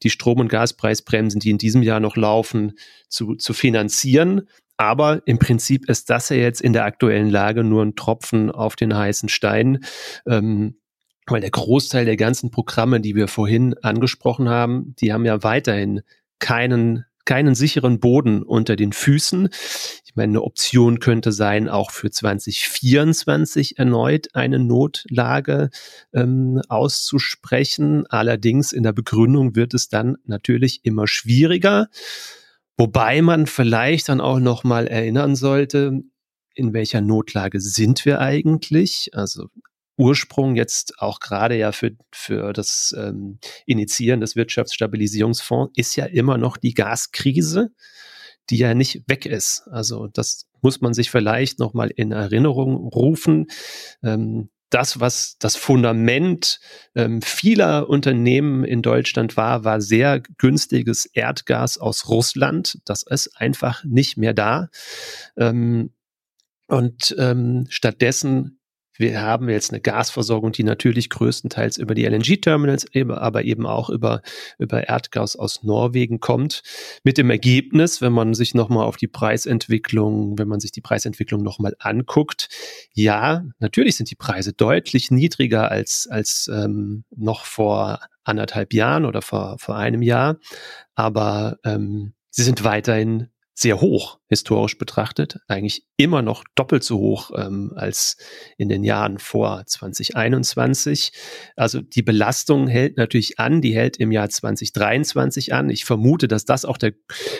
die 0.03 0.11
Strom- 0.11 0.41
und 0.41 0.49
Gaspreisbremsen, 0.49 1.41
die 1.41 1.51
in 1.51 1.59
diesem 1.59 1.83
Jahr 1.83 2.01
noch 2.01 2.17
laufen, 2.17 2.79
zu, 3.09 3.35
zu 3.35 3.53
finanzieren. 3.53 4.49
Aber 4.77 5.23
im 5.27 5.39
Prinzip 5.39 5.89
ist 5.89 6.11
das 6.11 6.29
ja 6.29 6.37
jetzt 6.37 6.61
in 6.61 6.73
der 6.73 6.85
aktuellen 6.85 7.31
Lage 7.31 7.65
nur 7.65 7.83
ein 7.83 7.95
Tropfen 7.95 8.51
auf 8.51 8.77
den 8.77 8.95
heißen 8.95 9.29
Stein. 9.29 9.85
Ähm, 10.27 10.77
weil 11.27 11.41
der 11.41 11.51
Großteil 11.51 12.05
der 12.05 12.17
ganzen 12.17 12.51
Programme, 12.51 13.01
die 13.01 13.17
wir 13.17 13.27
vorhin 13.27 13.75
angesprochen 13.83 14.49
haben, 14.49 14.95
die 15.01 15.13
haben 15.13 15.25
ja 15.25 15.43
weiterhin 15.43 16.03
keinen 16.39 17.05
keinen 17.27 17.55
sicheren 17.55 18.01
Boden 18.01 18.43
unter 18.43 18.77
den 18.77 18.93
Füßen. 18.93 19.51
Ich 20.05 20.17
meine, 20.17 20.31
eine 20.31 20.43
Option 20.43 20.99
könnte 20.99 21.33
sein, 21.33 21.69
auch 21.69 21.91
für 21.91 22.11
2024 22.11 23.79
erneut 23.79 24.35
eine 24.35 24.59
Notlage 24.59 25.69
ähm, 26.15 26.63
auszusprechen. 26.69 28.07
Allerdings 28.07 28.73
in 28.73 28.83
der 28.83 28.95
Begründung 28.95 29.55
wird 29.55 29.75
es 29.75 29.91
dann 29.91 30.17
natürlich 30.25 30.81
immer 30.85 31.07
schwieriger. 31.07 31.89
Wobei 32.79 33.21
man 33.21 33.47
vielleicht 33.47 34.09
dann 34.09 34.21
auch 34.21 34.39
noch 34.39 34.65
mal 34.65 34.87
erinnern 34.87 35.37
sollte, 35.37 36.03
in 36.55 36.73
welcher 36.73 37.03
Notlage 37.03 37.61
sind 37.61 38.05
wir 38.07 38.21
eigentlich? 38.21 39.11
Also 39.13 39.49
Ursprung 39.97 40.57
jetzt 40.57 40.99
auch 40.99 41.21
gerade 41.21 41.57
ja 41.57 41.73
für, 41.73 41.93
für 42.13 42.53
das 42.53 42.95
ähm, 42.97 43.39
Initiieren 43.65 44.21
des 44.21 44.37
Wirtschaftsstabilisierungsfonds 44.37 45.73
ist 45.77 45.97
ja 45.97 46.07
immer 46.07 46.39
noch 46.39 46.57
die 46.57 46.75
Gaskrise, 46.75 47.71
die 48.51 48.59
ja 48.59 48.75
nicht 48.75 49.05
weg 49.09 49.27
ist. 49.27 49.67
Also 49.71 50.07
das 50.07 50.47
muss 50.63 50.81
man 50.81 50.95
sich 50.95 51.11
vielleicht 51.11 51.59
nochmal 51.59 51.91
in 51.95 52.13
Erinnerung 52.13 52.89
rufen. 52.89 53.47
Ähm, 54.03 54.51
das, 54.71 54.99
was 54.99 55.37
das 55.39 55.57
Fundament 55.57 56.59
ähm, 56.95 57.23
vieler 57.23 57.89
Unternehmen 57.89 58.65
in 58.65 58.83
Deutschland 58.83 59.37
war, 59.37 59.65
war 59.65 59.81
sehr 59.81 60.21
günstiges 60.39 61.07
Erdgas 61.07 61.79
aus 61.79 62.09
Russland. 62.09 62.79
Das 62.85 63.05
ist 63.05 63.37
einfach 63.37 63.85
nicht 63.85 64.17
mehr 64.17 64.35
da. 64.35 64.69
Ähm, 65.37 65.93
und 66.67 67.15
ähm, 67.17 67.67
stattdessen 67.69 68.56
wir 68.99 69.21
haben 69.21 69.49
jetzt 69.49 69.71
eine 69.71 69.81
Gasversorgung, 69.81 70.53
die 70.53 70.65
natürlich 70.65 71.11
größtenteils 71.11 71.79
über 71.79 71.95
die 71.95 72.05
LNG-Terminals, 72.05 72.87
aber 73.11 73.45
eben 73.45 73.67
auch 73.67 73.91
über, 73.91 74.23
über 74.59 74.89
Erdgas 74.89 75.37
aus 75.37 75.63
Norwegen 75.63 76.21
kommt. 76.21 76.63
Mit 77.05 77.19
dem 77.19 77.31
Ergebnis, 77.31 78.01
wenn 78.01 78.13
man 78.13 78.35
sich 78.35 78.55
nochmal 78.55 78.87
auf 78.87 78.97
die 78.97 79.09
Preisentwicklung, 79.09 80.39
wenn 80.39 80.49
man 80.49 80.61
sich 80.61 80.73
die 80.73 80.81
Preisentwicklung 80.81 81.43
nochmal 81.43 81.75
anguckt, 81.79 82.49
ja, 82.93 83.45
natürlich 83.59 83.97
sind 83.97 84.11
die 84.11 84.17
Preise 84.17 84.53
deutlich 84.53 85.11
niedriger 85.11 85.71
als, 85.71 86.07
als 86.11 86.51
ähm, 86.53 87.05
noch 87.15 87.45
vor 87.45 88.01
anderthalb 88.25 88.73
Jahren 88.73 89.05
oder 89.05 89.23
vor, 89.23 89.57
vor 89.59 89.77
einem 89.77 90.03
Jahr, 90.03 90.39
aber 90.95 91.59
ähm, 91.65 92.15
sie 92.31 92.43
sind 92.43 92.65
weiterhin 92.65 93.29
sehr 93.59 93.81
hoch, 93.81 94.19
historisch 94.29 94.77
betrachtet, 94.77 95.39
eigentlich 95.49 95.87
immer 95.97 96.21
noch 96.21 96.45
doppelt 96.57 96.85
so 96.85 96.99
hoch 96.99 97.31
ähm, 97.35 97.73
als 97.75 98.19
in 98.59 98.69
den 98.69 98.85
Jahren 98.85 99.19
vor 99.19 99.65
2021. 99.65 101.13
Also 101.57 101.81
die 101.81 102.03
Belastung 102.03 102.69
hält 102.69 102.99
natürlich 102.99 103.39
an, 103.39 103.63
die 103.63 103.75
hält 103.75 103.97
im 103.97 104.13
Jahr 104.13 104.29
2023 104.29 105.55
an. 105.55 105.71
Ich 105.71 105.87
vermute, 105.87 106.29
dass 106.29 106.45
das 106.45 106.67
auch 106.67 106.77
der, 106.77 106.93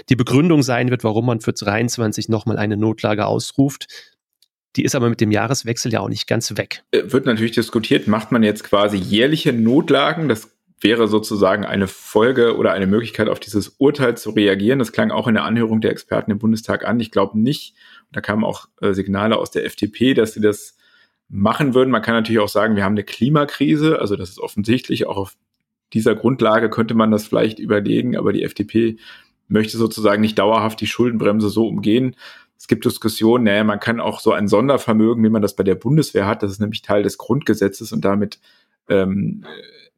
die 0.09 0.17
Begründung 0.17 0.63
sein 0.63 0.89
wird, 0.89 1.05
warum 1.05 1.27
man 1.27 1.41
für 1.41 1.53
2023 1.53 2.31
nochmal 2.31 2.57
eine 2.57 2.79
Notlage 2.79 3.27
ausruft. 3.27 3.87
Die 4.77 4.85
ist 4.85 4.95
aber 4.95 5.11
mit 5.11 5.21
dem 5.21 5.31
Jahreswechsel 5.31 5.93
ja 5.93 6.01
auch 6.01 6.09
nicht 6.09 6.27
ganz 6.27 6.57
weg. 6.57 6.83
Äh, 6.93 7.13
wird 7.13 7.27
natürlich 7.27 7.53
diskutiert, 7.53 8.07
macht 8.09 8.33
man 8.33 8.43
jetzt 8.43 8.65
quasi 8.65 8.97
jährliche 8.97 9.53
Notlagen? 9.53 10.31
Das 10.31 10.56
wäre 10.81 11.09
sozusagen 11.09 11.65
eine 11.65 11.87
Folge 11.87 12.57
oder 12.57 12.73
eine 12.73 12.87
Möglichkeit, 12.87 13.29
auf 13.29 13.41
dieses 13.41 13.77
Urteil 13.79 14.17
zu 14.17 14.31
reagieren. 14.31 14.79
Das 14.79 14.93
klang 14.93 15.11
auch 15.11 15.27
in 15.27 15.35
der 15.35 15.45
Anhörung 15.45 15.81
der 15.81 15.91
Experten 15.91 16.31
im 16.31 16.39
Bundestag 16.39 16.85
an. 16.85 17.01
Ich 17.01 17.11
glaube 17.11 17.39
nicht. 17.39 17.75
Da 18.13 18.21
kamen 18.21 18.45
auch 18.45 18.69
äh, 18.81 18.93
Signale 18.93 19.39
aus 19.39 19.51
der 19.51 19.65
FDP, 19.65 20.15
dass 20.15 20.35
sie 20.35 20.41
das 20.41 20.77
machen 21.29 21.75
würden. 21.75 21.91
Man 21.91 22.03
kann 22.03 22.15
natürlich 22.15 22.41
auch 22.41 22.49
sagen, 22.49 22.77
wir 22.77 22.85
haben 22.85 22.93
eine 22.93 23.05
Klimakrise. 23.05 24.01
Also 24.01 24.17
das 24.17 24.31
ist 24.31 24.39
offensichtlich. 24.39 25.07
Auch 25.07 25.17
auf 25.17 25.37
dieser 25.93 26.15
Grundlage 26.15 26.69
könnte 26.69 26.95
man 26.95 27.11
das 27.11 27.27
vielleicht 27.27 27.59
überlegen. 27.59 28.17
Aber 28.17 28.33
die 28.33 28.43
FDP 28.43 28.99
möchte 29.49 29.79
sozusagen 29.79 30.21
nicht 30.21 30.39
dauerhaft 30.39 30.81
die 30.81 30.87
Schuldenbremse 30.87 31.49
so 31.49 31.67
umgehen. 31.67 32.17
Es 32.59 32.69
gibt 32.69 32.85
Diskussionen, 32.85 33.45
naja, 33.45 33.65
man 33.65 33.81
kann 33.81 34.01
auch 34.01 34.21
so 34.21 34.33
ein 34.33 34.49
Sondervermögen, 34.49 35.23
wie 35.23 35.29
man 35.29 35.43
das 35.43 35.57
bei 35.57 35.63
der 35.63 35.75
Bundeswehr 35.75 36.27
hat, 36.27 36.43
das 36.43 36.53
ist 36.53 36.61
nämlich 36.61 36.81
Teil 36.81 37.03
des 37.03 37.19
Grundgesetzes 37.19 37.93
und 37.93 38.05
damit 38.05 38.41
ähm, 38.89 39.45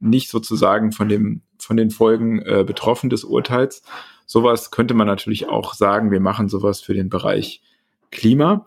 nicht 0.01 0.31
sozusagen 0.31 0.93
von 0.93 1.09
dem 1.09 1.43
von 1.61 1.77
den 1.77 1.91
Folgen 1.91 2.41
äh, 2.43 2.65
betroffen 2.67 3.11
des 3.11 3.25
Urteils. 3.25 3.83
Sowas 4.27 4.71
könnte 4.71 4.95
man 4.95 5.07
natürlich 5.07 5.49
auch 5.49 5.75
sagen, 5.75 6.11
wir 6.11 6.21
machen 6.21 6.49
sowas 6.49 6.81
für 6.81 6.95
den 6.95 7.09
Bereich 7.09 7.63
Klima. 8.11 8.65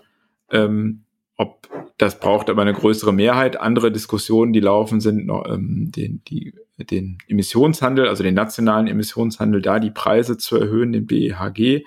Ähm, 0.49 1.03
ob 1.37 1.69
das 1.97 2.19
braucht 2.19 2.49
aber 2.49 2.61
eine 2.61 2.73
größere 2.73 3.13
Mehrheit. 3.13 3.59
Andere 3.59 3.91
Diskussionen, 3.91 4.53
die 4.53 4.59
laufen, 4.59 4.99
sind 4.99 5.25
noch 5.25 5.45
ähm, 5.47 5.91
den, 5.91 6.21
die, 6.27 6.53
den 6.77 7.17
Emissionshandel, 7.27 8.07
also 8.07 8.23
den 8.23 8.35
nationalen 8.35 8.87
Emissionshandel, 8.87 9.61
da 9.61 9.79
die 9.79 9.91
Preise 9.91 10.37
zu 10.37 10.57
erhöhen, 10.57 10.91
den 10.91 11.07
BEHG. 11.07 11.83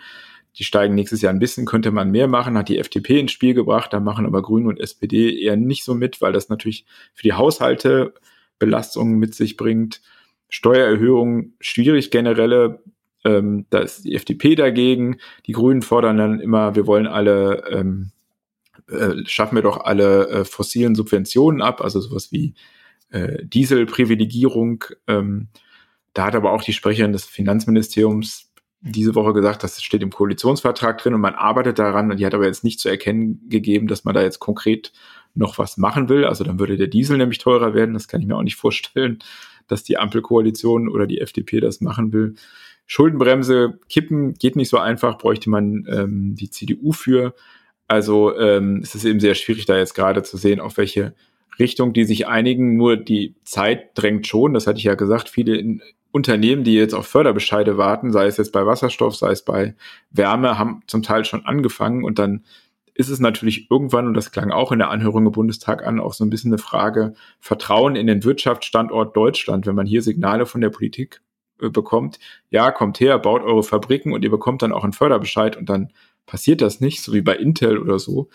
Die 0.57 0.65
steigen 0.65 0.95
nächstes 0.95 1.21
Jahr 1.21 1.33
ein 1.33 1.41
bisschen, 1.41 1.67
könnte 1.67 1.91
man 1.91 2.13
mehr 2.13 2.29
machen, 2.29 2.57
hat 2.57 2.69
die 2.69 2.79
FDP 2.79 3.19
ins 3.19 3.33
Spiel 3.33 3.55
gebracht, 3.55 3.93
da 3.93 3.99
machen 3.99 4.25
aber 4.25 4.41
Grüne 4.41 4.69
und 4.69 4.79
SPD 4.79 5.37
eher 5.41 5.57
nicht 5.57 5.83
so 5.83 5.95
mit, 5.95 6.21
weil 6.21 6.33
das 6.33 6.49
natürlich 6.49 6.87
für 7.13 7.25
die 7.25 7.33
Haushalte 7.33 8.15
Belastungen 8.65 9.19
mit 9.19 9.35
sich 9.35 9.57
bringt. 9.57 10.01
Steuererhöhungen 10.49 11.55
schwierig 11.61 12.11
generelle, 12.11 12.83
ähm, 13.25 13.67
da 13.71 13.81
ist 13.81 14.05
die 14.05 14.15
FDP 14.15 14.55
dagegen. 14.55 15.19
Die 15.47 15.53
Grünen 15.53 15.83
fordern 15.83 16.17
dann 16.17 16.41
immer, 16.41 16.75
wir 16.75 16.87
wollen 16.87 17.07
alle, 17.07 17.65
ähm, 17.71 18.13
äh, 18.89 19.25
schaffen 19.27 19.57
wir 19.57 19.63
doch 19.63 19.85
alle 19.85 20.29
äh, 20.29 20.45
fossilen 20.45 20.95
Subventionen 20.95 21.61
ab, 21.61 21.81
also 21.81 22.01
sowas 22.01 22.33
wie 22.33 22.55
äh, 23.11 23.45
Dieselprivilegierung. 23.45 24.85
Ähm, 25.07 25.49
da 26.15 26.27
hat 26.27 26.35
aber 26.35 26.53
auch 26.53 26.63
die 26.63 26.73
Sprecherin 26.73 27.13
des 27.13 27.25
Finanzministeriums 27.25 28.53
diese 28.81 29.15
Woche 29.15 29.33
gesagt, 29.33 29.63
das 29.63 29.83
steht 29.83 30.03
im 30.03 30.11
Koalitionsvertrag 30.11 30.99
drin 30.99 31.15
und 31.15 31.21
man 31.21 31.35
arbeitet 31.35 31.79
daran. 31.79 32.11
Und 32.11 32.21
die 32.21 32.27
hat 32.27 32.35
aber 32.35 32.47
jetzt 32.47 32.65
nicht 32.65 32.81
zu 32.81 32.89
erkennen 32.89 33.41
gegeben, 33.49 33.87
dass 33.87 34.05
man 34.05 34.15
da 34.15 34.23
jetzt 34.23 34.41
konkret 34.41 34.93
noch 35.35 35.59
was 35.59 35.77
machen 35.77 36.09
will. 36.09 36.25
Also 36.25 36.45
dann 36.45 36.59
würde 36.59 36.77
der 36.77 36.87
Diesel 36.87 37.19
nämlich 37.19 37.39
teurer 37.39 37.75
werden. 37.75 37.95
Das 37.95 38.09
kann 38.09 38.21
ich 38.21 38.27
mir 38.27 38.37
auch 38.37 38.43
nicht 38.43 38.57
vorstellen, 38.57 39.19
dass 39.67 39.83
die 39.83 39.99
Ampelkoalition 39.99 40.89
oder 40.89 41.07
die 41.07 41.21
FDP 41.21 41.61
das 41.61 41.81
machen 41.81 42.13
will. 42.13 42.35
Schuldenbremse 42.87 43.79
kippen 43.89 44.35
geht 44.35 44.57
nicht 44.57 44.69
so 44.69 44.79
einfach, 44.79 45.19
bräuchte 45.19 45.49
man 45.51 45.87
ähm, 45.89 46.35
die 46.35 46.51
CDU 46.51 46.93
für. 46.93 47.35
Also 47.89 48.37
ähm, 48.39 48.81
es 48.83 48.95
ist 48.95 49.05
eben 49.05 49.21
sehr 49.21 49.35
schwierig, 49.35 49.67
da 49.67 49.77
jetzt 49.77 49.95
gerade 49.95 50.23
zu 50.23 50.37
sehen, 50.37 50.61
auf 50.61 50.77
welche 50.77 51.15
Richtung 51.59 51.93
die 51.93 52.05
sich 52.05 52.27
einigen. 52.27 52.77
Nur 52.77 52.97
die 52.97 53.35
Zeit 53.45 53.91
drängt 53.95 54.27
schon, 54.27 54.55
das 54.55 54.67
hatte 54.67 54.79
ich 54.79 54.85
ja 54.85 54.95
gesagt, 54.95 55.29
viele 55.29 55.81
Unternehmen, 56.13 56.63
die 56.63 56.75
jetzt 56.75 56.95
auf 56.95 57.07
Förderbescheide 57.07 57.77
warten, 57.77 58.13
sei 58.13 58.27
es 58.27 58.37
jetzt 58.37 58.53
bei 58.53 58.65
Wasserstoff, 58.67 59.17
sei 59.17 59.33
es 59.33 59.45
bei 59.45 59.75
Wärme, 60.11 60.59
haben 60.59 60.83
zum 60.87 61.03
Teil 61.03 61.25
schon 61.25 61.45
angefangen 61.45 62.05
und 62.05 62.19
dann 62.19 62.45
ist 62.95 63.09
es 63.09 63.19
natürlich 63.19 63.71
irgendwann, 63.71 64.07
und 64.07 64.15
das 64.15 64.31
klang 64.31 64.53
auch 64.53 64.71
in 64.71 64.79
der 64.79 64.91
Anhörung 64.91 65.27
im 65.27 65.33
Bundestag 65.33 65.85
an, 65.85 66.01
auch 66.01 66.15
so 66.15 66.25
ein 66.25 66.31
bisschen 66.31 66.53
eine 66.53 66.59
Frage 66.59 67.15
Vertrauen 67.41 67.97
in 67.97 68.07
den 68.07 68.23
Wirtschaftsstandort 68.23 69.17
Deutschland, 69.17 69.67
wenn 69.67 69.75
man 69.75 69.87
hier 69.87 70.03
Signale 70.03 70.47
von 70.47 70.61
der 70.61 70.71
Politik 70.71 71.21
äh, 71.61 71.69
bekommt, 71.69 72.19
ja, 72.51 72.71
kommt 72.71 73.01
her, 73.01 73.19
baut 73.19 73.43
eure 73.43 73.65
Fabriken 73.65 74.13
und 74.13 74.23
ihr 74.23 74.31
bekommt 74.31 74.63
dann 74.63 74.73
auch 74.73 74.85
einen 74.85 74.93
Förderbescheid 74.93 75.57
und 75.57 75.69
dann 75.69 75.93
passiert 76.27 76.61
das 76.61 76.81
nicht, 76.81 77.03
so 77.03 77.13
wie 77.13 77.21
bei 77.21 77.37
Intel 77.37 77.79
oder 77.79 77.99
so. 77.99 78.29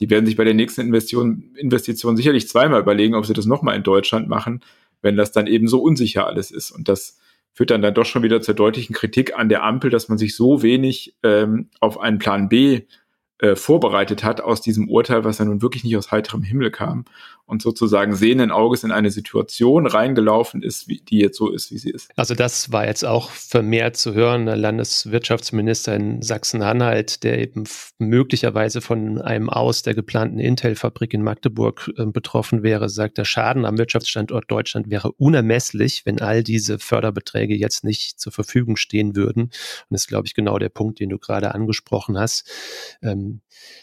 Die 0.00 0.10
werden 0.10 0.26
sich 0.26 0.36
bei 0.36 0.44
der 0.44 0.54
nächsten 0.54 0.82
Investition, 0.82 1.54
Investition 1.56 2.16
sicherlich 2.16 2.48
zweimal 2.48 2.80
überlegen, 2.80 3.14
ob 3.14 3.24
sie 3.24 3.34
das 3.34 3.46
nochmal 3.46 3.76
in 3.76 3.82
Deutschland 3.82 4.28
machen, 4.28 4.60
wenn 5.00 5.16
das 5.16 5.32
dann 5.32 5.46
eben 5.46 5.68
so 5.68 5.80
unsicher 5.80 6.26
alles 6.26 6.50
ist. 6.50 6.70
Und 6.70 6.88
das 6.88 7.18
führt 7.52 7.70
dann, 7.70 7.82
dann 7.82 7.94
doch 7.94 8.06
schon 8.06 8.22
wieder 8.22 8.40
zur 8.40 8.54
deutlichen 8.54 8.94
Kritik 8.94 9.38
an 9.38 9.48
der 9.48 9.62
Ampel, 9.62 9.90
dass 9.90 10.08
man 10.08 10.18
sich 10.18 10.34
so 10.34 10.62
wenig 10.62 11.16
ähm, 11.22 11.68
auf 11.80 12.00
einen 12.00 12.18
Plan 12.18 12.48
B 12.48 12.82
äh, 13.42 13.56
vorbereitet 13.56 14.22
hat 14.22 14.40
aus 14.40 14.60
diesem 14.60 14.88
Urteil, 14.88 15.24
was 15.24 15.38
ja 15.38 15.44
nun 15.44 15.62
wirklich 15.62 15.82
nicht 15.82 15.96
aus 15.96 16.12
heiterem 16.12 16.44
Himmel 16.44 16.70
kam 16.70 17.04
und 17.44 17.60
sozusagen 17.60 18.14
sehenden 18.14 18.52
Auges 18.52 18.84
in 18.84 18.92
eine 18.92 19.10
Situation 19.10 19.86
reingelaufen 19.86 20.62
ist, 20.62 20.86
wie, 20.86 21.00
die 21.00 21.18
jetzt 21.18 21.36
so 21.36 21.50
ist, 21.50 21.72
wie 21.72 21.78
sie 21.78 21.90
ist. 21.90 22.08
Also 22.16 22.34
das 22.36 22.70
war 22.70 22.86
jetzt 22.86 23.04
auch 23.04 23.30
vermehrt 23.30 23.96
zu 23.96 24.14
hören. 24.14 24.46
Der 24.46 24.56
Landeswirtschaftsminister 24.56 25.94
in 25.94 26.22
Sachsen-Anhalt, 26.22 27.24
der 27.24 27.40
eben 27.40 27.64
möglicherweise 27.98 28.80
von 28.80 29.20
einem 29.20 29.50
Aus 29.50 29.82
der 29.82 29.94
geplanten 29.94 30.38
Intel-Fabrik 30.38 31.12
in 31.12 31.24
Magdeburg 31.24 31.90
äh, 31.96 32.06
betroffen 32.06 32.62
wäre, 32.62 32.88
sagt, 32.88 33.18
der 33.18 33.24
Schaden 33.24 33.64
am 33.64 33.76
Wirtschaftsstandort 33.76 34.44
Deutschland 34.48 34.88
wäre 34.88 35.10
unermesslich, 35.12 36.06
wenn 36.06 36.20
all 36.20 36.44
diese 36.44 36.78
Förderbeträge 36.78 37.56
jetzt 37.56 37.82
nicht 37.82 38.20
zur 38.20 38.32
Verfügung 38.32 38.76
stehen 38.76 39.16
würden. 39.16 39.42
Und 39.42 39.52
das 39.90 40.02
ist, 40.02 40.08
glaube 40.08 40.28
ich, 40.28 40.34
genau 40.34 40.58
der 40.58 40.68
Punkt, 40.68 41.00
den 41.00 41.10
du 41.10 41.18
gerade 41.18 41.54
angesprochen 41.54 42.16
hast. 42.16 42.48
Ähm, 43.02 43.31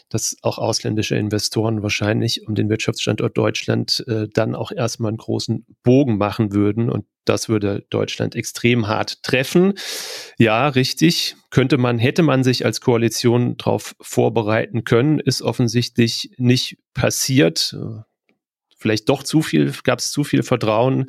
dass 0.08 0.36
auch 0.42 0.58
ausländische 0.58 1.16
Investoren 1.16 1.82
wahrscheinlich 1.82 2.46
um 2.46 2.54
den 2.54 2.68
Wirtschaftsstandort 2.68 3.36
Deutschland 3.36 4.04
äh, 4.06 4.28
dann 4.32 4.54
auch 4.54 4.72
erstmal 4.72 5.10
einen 5.10 5.18
großen 5.18 5.66
Bogen 5.82 6.18
machen 6.18 6.52
würden 6.52 6.90
und 6.90 7.06
das 7.24 7.48
würde 7.48 7.84
Deutschland 7.90 8.34
extrem 8.34 8.88
hart 8.88 9.22
treffen. 9.22 9.74
Ja, 10.38 10.68
richtig. 10.68 11.36
Könnte 11.50 11.78
man, 11.78 11.98
hätte 11.98 12.22
man 12.22 12.42
sich 12.44 12.64
als 12.64 12.80
Koalition 12.80 13.56
darauf 13.56 13.94
vorbereiten 14.00 14.84
können, 14.84 15.20
ist 15.20 15.42
offensichtlich 15.42 16.30
nicht 16.38 16.78
passiert 16.94 17.74
vielleicht 18.80 19.08
doch 19.10 19.22
zu 19.22 19.42
viel, 19.42 19.72
gab 19.84 19.98
es 19.98 20.10
zu 20.10 20.24
viel 20.24 20.42
Vertrauen 20.42 21.06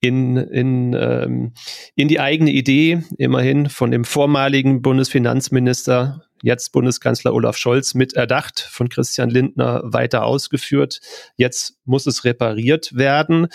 in, 0.00 0.36
in, 0.36 0.96
ähm, 0.98 1.52
in 1.94 2.08
die 2.08 2.18
eigene 2.18 2.50
Idee, 2.50 3.04
immerhin 3.18 3.68
von 3.68 3.90
dem 3.90 4.04
vormaligen 4.04 4.80
Bundesfinanzminister 4.80 6.24
jetzt 6.42 6.72
Bundeskanzler 6.72 7.34
Olaf 7.34 7.56
Scholz 7.56 7.94
mit 7.94 8.14
erdacht, 8.14 8.60
von 8.60 8.88
Christian 8.88 9.30
Lindner 9.30 9.82
weiter 9.84 10.24
ausgeführt. 10.24 11.00
Jetzt 11.36 11.76
muss 11.84 12.06
es 12.06 12.24
repariert 12.24 12.96
werden. 12.96 13.48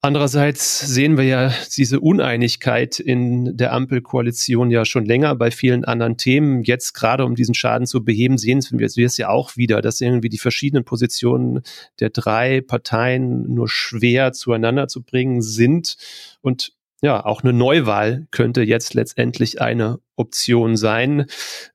Andererseits 0.00 0.78
sehen 0.78 1.16
wir 1.16 1.24
ja 1.24 1.52
diese 1.76 1.98
Uneinigkeit 1.98 3.00
in 3.00 3.56
der 3.56 3.72
Ampelkoalition 3.72 4.70
ja 4.70 4.84
schon 4.84 5.04
länger 5.04 5.34
bei 5.34 5.50
vielen 5.50 5.84
anderen 5.84 6.16
Themen. 6.16 6.62
Jetzt 6.62 6.92
gerade 6.92 7.24
um 7.24 7.34
diesen 7.34 7.54
Schaden 7.54 7.84
zu 7.84 8.04
beheben, 8.04 8.38
sehen 8.38 8.60
wir 8.70 8.86
es 8.86 9.16
ja 9.16 9.28
auch 9.28 9.56
wieder, 9.56 9.82
dass 9.82 10.00
irgendwie 10.00 10.28
die 10.28 10.38
verschiedenen 10.38 10.84
Positionen 10.84 11.62
der 11.98 12.10
drei 12.10 12.60
Parteien 12.60 13.52
nur 13.52 13.68
schwer 13.68 14.32
zueinander 14.32 14.86
zu 14.86 15.02
bringen 15.02 15.42
sind. 15.42 15.96
Und 16.42 16.74
ja, 17.02 17.24
auch 17.24 17.42
eine 17.42 17.52
Neuwahl 17.52 18.28
könnte 18.30 18.62
jetzt 18.62 18.94
letztendlich 18.94 19.60
eine 19.60 19.98
Option 20.18 20.76
sein. 20.76 21.26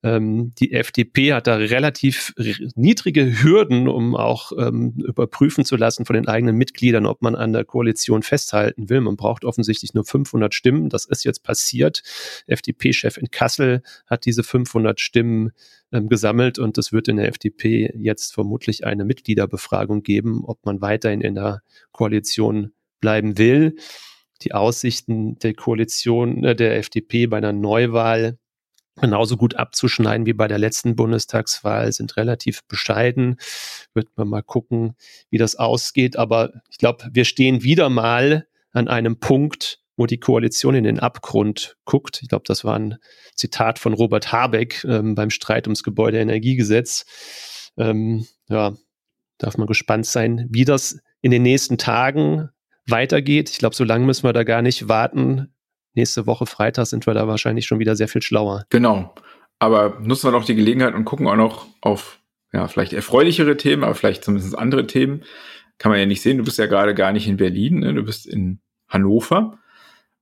Ähm, 0.03 0.53
die 0.59 0.73
FDP 0.73 1.33
hat 1.33 1.47
da 1.47 1.55
relativ 1.55 2.33
niedrige 2.75 3.41
Hürden, 3.41 3.87
um 3.87 4.15
auch 4.15 4.51
ähm, 4.57 4.93
überprüfen 4.97 5.65
zu 5.65 5.75
lassen 5.75 6.05
von 6.05 6.15
den 6.15 6.27
eigenen 6.27 6.55
Mitgliedern, 6.57 7.05
ob 7.05 7.21
man 7.21 7.35
an 7.35 7.53
der 7.53 7.65
Koalition 7.65 8.23
festhalten 8.23 8.89
will. 8.89 9.01
Man 9.01 9.15
braucht 9.15 9.45
offensichtlich 9.45 9.93
nur 9.93 10.05
500 10.05 10.53
Stimmen. 10.53 10.89
Das 10.89 11.05
ist 11.05 11.23
jetzt 11.23 11.43
passiert. 11.43 12.03
FDP-Chef 12.47 13.17
in 13.17 13.31
Kassel 13.31 13.81
hat 14.05 14.25
diese 14.25 14.43
500 14.43 14.99
Stimmen 14.99 15.51
ähm, 15.91 16.09
gesammelt 16.09 16.59
und 16.59 16.77
es 16.77 16.91
wird 16.91 17.07
in 17.07 17.17
der 17.17 17.27
FDP 17.29 17.93
jetzt 17.97 18.33
vermutlich 18.33 18.85
eine 18.85 19.05
Mitgliederbefragung 19.05 20.03
geben, 20.03 20.43
ob 20.45 20.65
man 20.65 20.81
weiterhin 20.81 21.21
in 21.21 21.35
der 21.35 21.61
Koalition 21.91 22.73
bleiben 22.99 23.37
will 23.37 23.75
die 24.41 24.53
Aussichten 24.53 25.37
der 25.39 25.53
Koalition 25.53 26.43
äh, 26.43 26.55
der 26.55 26.77
FDP 26.77 27.27
bei 27.27 27.37
einer 27.37 27.53
Neuwahl 27.53 28.37
genauso 28.99 29.37
gut 29.37 29.55
abzuschneiden 29.55 30.25
wie 30.25 30.33
bei 30.33 30.47
der 30.47 30.59
letzten 30.59 30.95
Bundestagswahl 30.95 31.91
sind 31.91 32.15
relativ 32.17 32.63
bescheiden. 32.67 33.37
Wird 33.93 34.09
man 34.15 34.27
mal 34.27 34.43
gucken, 34.43 34.95
wie 35.29 35.37
das 35.37 35.55
ausgeht. 35.55 36.15
Aber 36.17 36.53
ich 36.69 36.77
glaube, 36.77 37.09
wir 37.11 37.25
stehen 37.25 37.63
wieder 37.63 37.89
mal 37.89 38.47
an 38.71 38.87
einem 38.87 39.19
Punkt, 39.19 39.79
wo 39.95 40.05
die 40.05 40.19
Koalition 40.19 40.75
in 40.75 40.83
den 40.83 40.99
Abgrund 40.99 41.77
guckt. 41.85 42.21
Ich 42.21 42.29
glaube, 42.29 42.45
das 42.47 42.63
war 42.63 42.77
ein 42.77 42.97
Zitat 43.35 43.79
von 43.79 43.93
Robert 43.93 44.31
Habeck 44.31 44.83
ähm, 44.83 45.15
beim 45.15 45.29
Streit 45.29 45.67
ums 45.67 45.83
Gebäudeenergiegesetz. 45.83 47.05
Ähm, 47.77 48.25
ja, 48.47 48.75
darf 49.37 49.57
man 49.57 49.67
gespannt 49.67 50.05
sein, 50.05 50.47
wie 50.49 50.65
das 50.65 50.99
in 51.21 51.31
den 51.31 51.43
nächsten 51.43 51.77
Tagen 51.77 52.49
weitergeht. 52.87 53.49
Ich 53.49 53.59
glaube, 53.59 53.75
so 53.75 53.83
lange 53.83 54.05
müssen 54.05 54.23
wir 54.23 54.33
da 54.33 54.43
gar 54.43 54.61
nicht 54.61 54.87
warten. 54.87 55.53
Nächste 55.93 56.25
Woche 56.25 56.45
Freitag 56.45 56.87
sind 56.87 57.05
wir 57.05 57.13
da 57.13 57.27
wahrscheinlich 57.27 57.65
schon 57.65 57.79
wieder 57.79 57.95
sehr 57.95 58.07
viel 58.07 58.21
schlauer. 58.21 58.65
Genau. 58.69 59.13
Aber 59.59 59.99
nutzen 60.01 60.27
wir 60.27 60.31
noch 60.31 60.45
die 60.45 60.55
Gelegenheit 60.55 60.95
und 60.95 61.05
gucken 61.05 61.27
auch 61.27 61.35
noch 61.35 61.67
auf 61.81 62.19
ja, 62.51 62.67
vielleicht 62.67 62.93
erfreulichere 62.93 63.57
Themen, 63.57 63.83
aber 63.83 63.95
vielleicht 63.95 64.23
zumindest 64.23 64.57
andere 64.57 64.85
Themen. 64.87 65.23
Kann 65.79 65.91
man 65.91 65.99
ja 65.99 66.05
nicht 66.05 66.21
sehen. 66.21 66.37
Du 66.37 66.43
bist 66.43 66.59
ja 66.59 66.67
gerade 66.67 66.93
gar 66.93 67.11
nicht 67.11 67.27
in 67.27 67.37
Berlin, 67.37 67.79
ne? 67.79 67.93
du 67.93 68.03
bist 68.03 68.27
in 68.27 68.59
Hannover, 68.87 69.57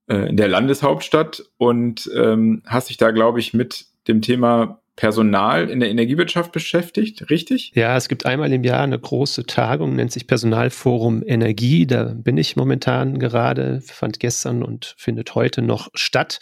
äh, 0.07 0.29
in 0.29 0.37
der 0.37 0.47
Landeshauptstadt 0.47 1.43
und 1.57 2.09
ähm, 2.15 2.63
hast 2.65 2.89
dich 2.89 2.97
da, 2.97 3.11
glaube 3.11 3.39
ich, 3.39 3.53
mit 3.53 3.85
dem 4.07 4.21
Thema 4.21 4.80
Personal 5.01 5.67
in 5.67 5.79
der 5.79 5.89
Energiewirtschaft 5.89 6.51
beschäftigt, 6.51 7.31
richtig? 7.31 7.71
Ja, 7.73 7.97
es 7.97 8.07
gibt 8.07 8.27
einmal 8.27 8.53
im 8.53 8.63
Jahr 8.63 8.83
eine 8.83 8.99
große 8.99 9.47
Tagung, 9.47 9.95
nennt 9.95 10.11
sich 10.11 10.27
Personalforum 10.27 11.23
Energie. 11.25 11.87
Da 11.87 12.13
bin 12.15 12.37
ich 12.37 12.55
momentan 12.55 13.17
gerade, 13.17 13.81
fand 13.81 14.19
gestern 14.19 14.61
und 14.61 14.93
findet 14.99 15.33
heute 15.33 15.63
noch 15.63 15.89
statt. 15.95 16.37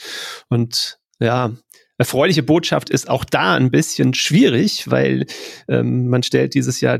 Und 0.49 0.99
ja, 1.21 1.53
erfreuliche 1.97 2.43
Botschaft 2.43 2.89
ist 2.89 3.09
auch 3.09 3.23
da 3.23 3.55
ein 3.55 3.71
bisschen 3.71 4.13
schwierig, 4.13 4.91
weil 4.91 5.25
ähm, 5.69 6.09
man 6.09 6.21
stellt 6.21 6.53
dieses 6.53 6.81
Jahr 6.81 6.99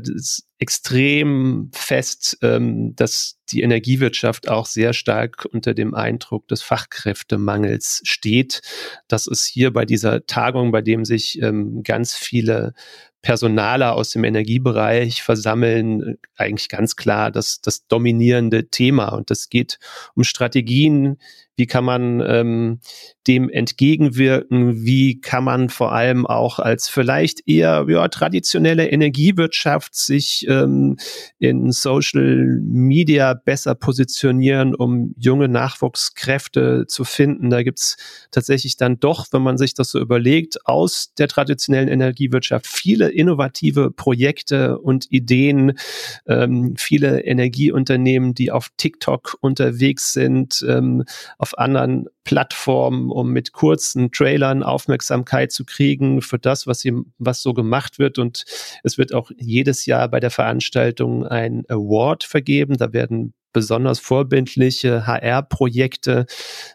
extrem 0.60 1.70
fest, 1.72 2.38
ähm, 2.42 2.94
dass 2.94 3.38
die 3.50 3.62
Energiewirtschaft 3.62 4.48
auch 4.48 4.66
sehr 4.66 4.92
stark 4.92 5.46
unter 5.50 5.72
dem 5.72 5.94
Eindruck 5.94 6.46
des 6.48 6.62
Fachkräftemangels 6.62 8.02
steht. 8.04 8.60
Das 9.08 9.26
ist 9.26 9.46
hier 9.46 9.72
bei 9.72 9.86
dieser 9.86 10.26
Tagung, 10.26 10.70
bei 10.70 10.82
dem 10.82 11.06
sich 11.06 11.40
ähm, 11.40 11.82
ganz 11.82 12.14
viele 12.14 12.74
Personaler 13.22 13.94
aus 13.94 14.10
dem 14.10 14.24
Energiebereich 14.24 15.22
versammeln, 15.22 16.18
eigentlich 16.36 16.68
ganz 16.68 16.96
klar 16.96 17.30
das, 17.30 17.60
das 17.60 17.86
dominierende 17.86 18.68
Thema. 18.68 19.08
Und 19.08 19.30
das 19.30 19.48
geht 19.50 19.78
um 20.14 20.24
Strategien, 20.24 21.18
wie 21.56 21.66
kann 21.66 21.84
man 21.84 22.22
ähm, 22.26 22.80
dem 23.26 23.50
entgegenwirken, 23.50 24.82
wie 24.82 25.20
kann 25.20 25.44
man 25.44 25.68
vor 25.68 25.92
allem 25.92 26.26
auch 26.26 26.58
als 26.58 26.88
vielleicht 26.88 27.46
eher 27.46 27.84
ja, 27.88 28.08
traditionelle 28.08 28.88
Energiewirtschaft 28.88 29.94
sich 29.94 30.48
ähm, 30.50 30.96
in 31.38 31.72
Social 31.72 32.60
Media 32.62 33.34
besser 33.34 33.74
positionieren, 33.74 34.74
um 34.74 35.14
junge 35.18 35.48
Nachwuchskräfte 35.48 36.86
zu 36.86 37.04
finden. 37.04 37.50
Da 37.50 37.62
gibt's 37.62 37.96
tatsächlich 38.30 38.76
dann 38.76 38.98
doch, 39.00 39.26
wenn 39.32 39.42
man 39.42 39.58
sich 39.58 39.74
das 39.74 39.90
so 39.90 40.00
überlegt, 40.00 40.66
aus 40.66 41.12
der 41.18 41.28
traditionellen 41.28 41.88
Energiewirtschaft 41.88 42.66
viele 42.66 43.08
innovative 43.08 43.90
Projekte 43.90 44.78
und 44.78 45.10
Ideen, 45.10 45.78
ähm, 46.26 46.74
viele 46.76 47.20
Energieunternehmen, 47.24 48.34
die 48.34 48.50
auf 48.50 48.68
TikTok 48.76 49.36
unterwegs 49.40 50.12
sind, 50.12 50.64
ähm, 50.68 51.04
auf 51.38 51.58
anderen 51.58 52.06
Plattformen, 52.24 53.10
um 53.10 53.30
mit 53.30 53.52
kurzen 53.52 54.12
Trailern 54.12 54.62
Aufmerksamkeit 54.62 55.52
zu 55.52 55.64
kriegen 55.64 56.22
für 56.22 56.38
das, 56.38 56.66
was, 56.66 56.80
sie, 56.80 56.92
was 57.18 57.42
so 57.42 57.54
gemacht 57.54 57.98
wird. 57.98 58.18
Und 58.18 58.44
es 58.84 58.98
wird 58.98 59.14
auch 59.14 59.30
jedes 59.36 59.86
Jahr 59.86 60.08
bei 60.08 60.20
der 60.20 60.30
Veranstaltung 60.30 61.26
ein 61.26 61.64
Award 61.68 62.24
vergeben. 62.24 62.76
Da 62.76 62.92
werden 62.92 63.34
besonders 63.52 63.98
vorbildliche 63.98 65.06
HR-Projekte 65.06 66.26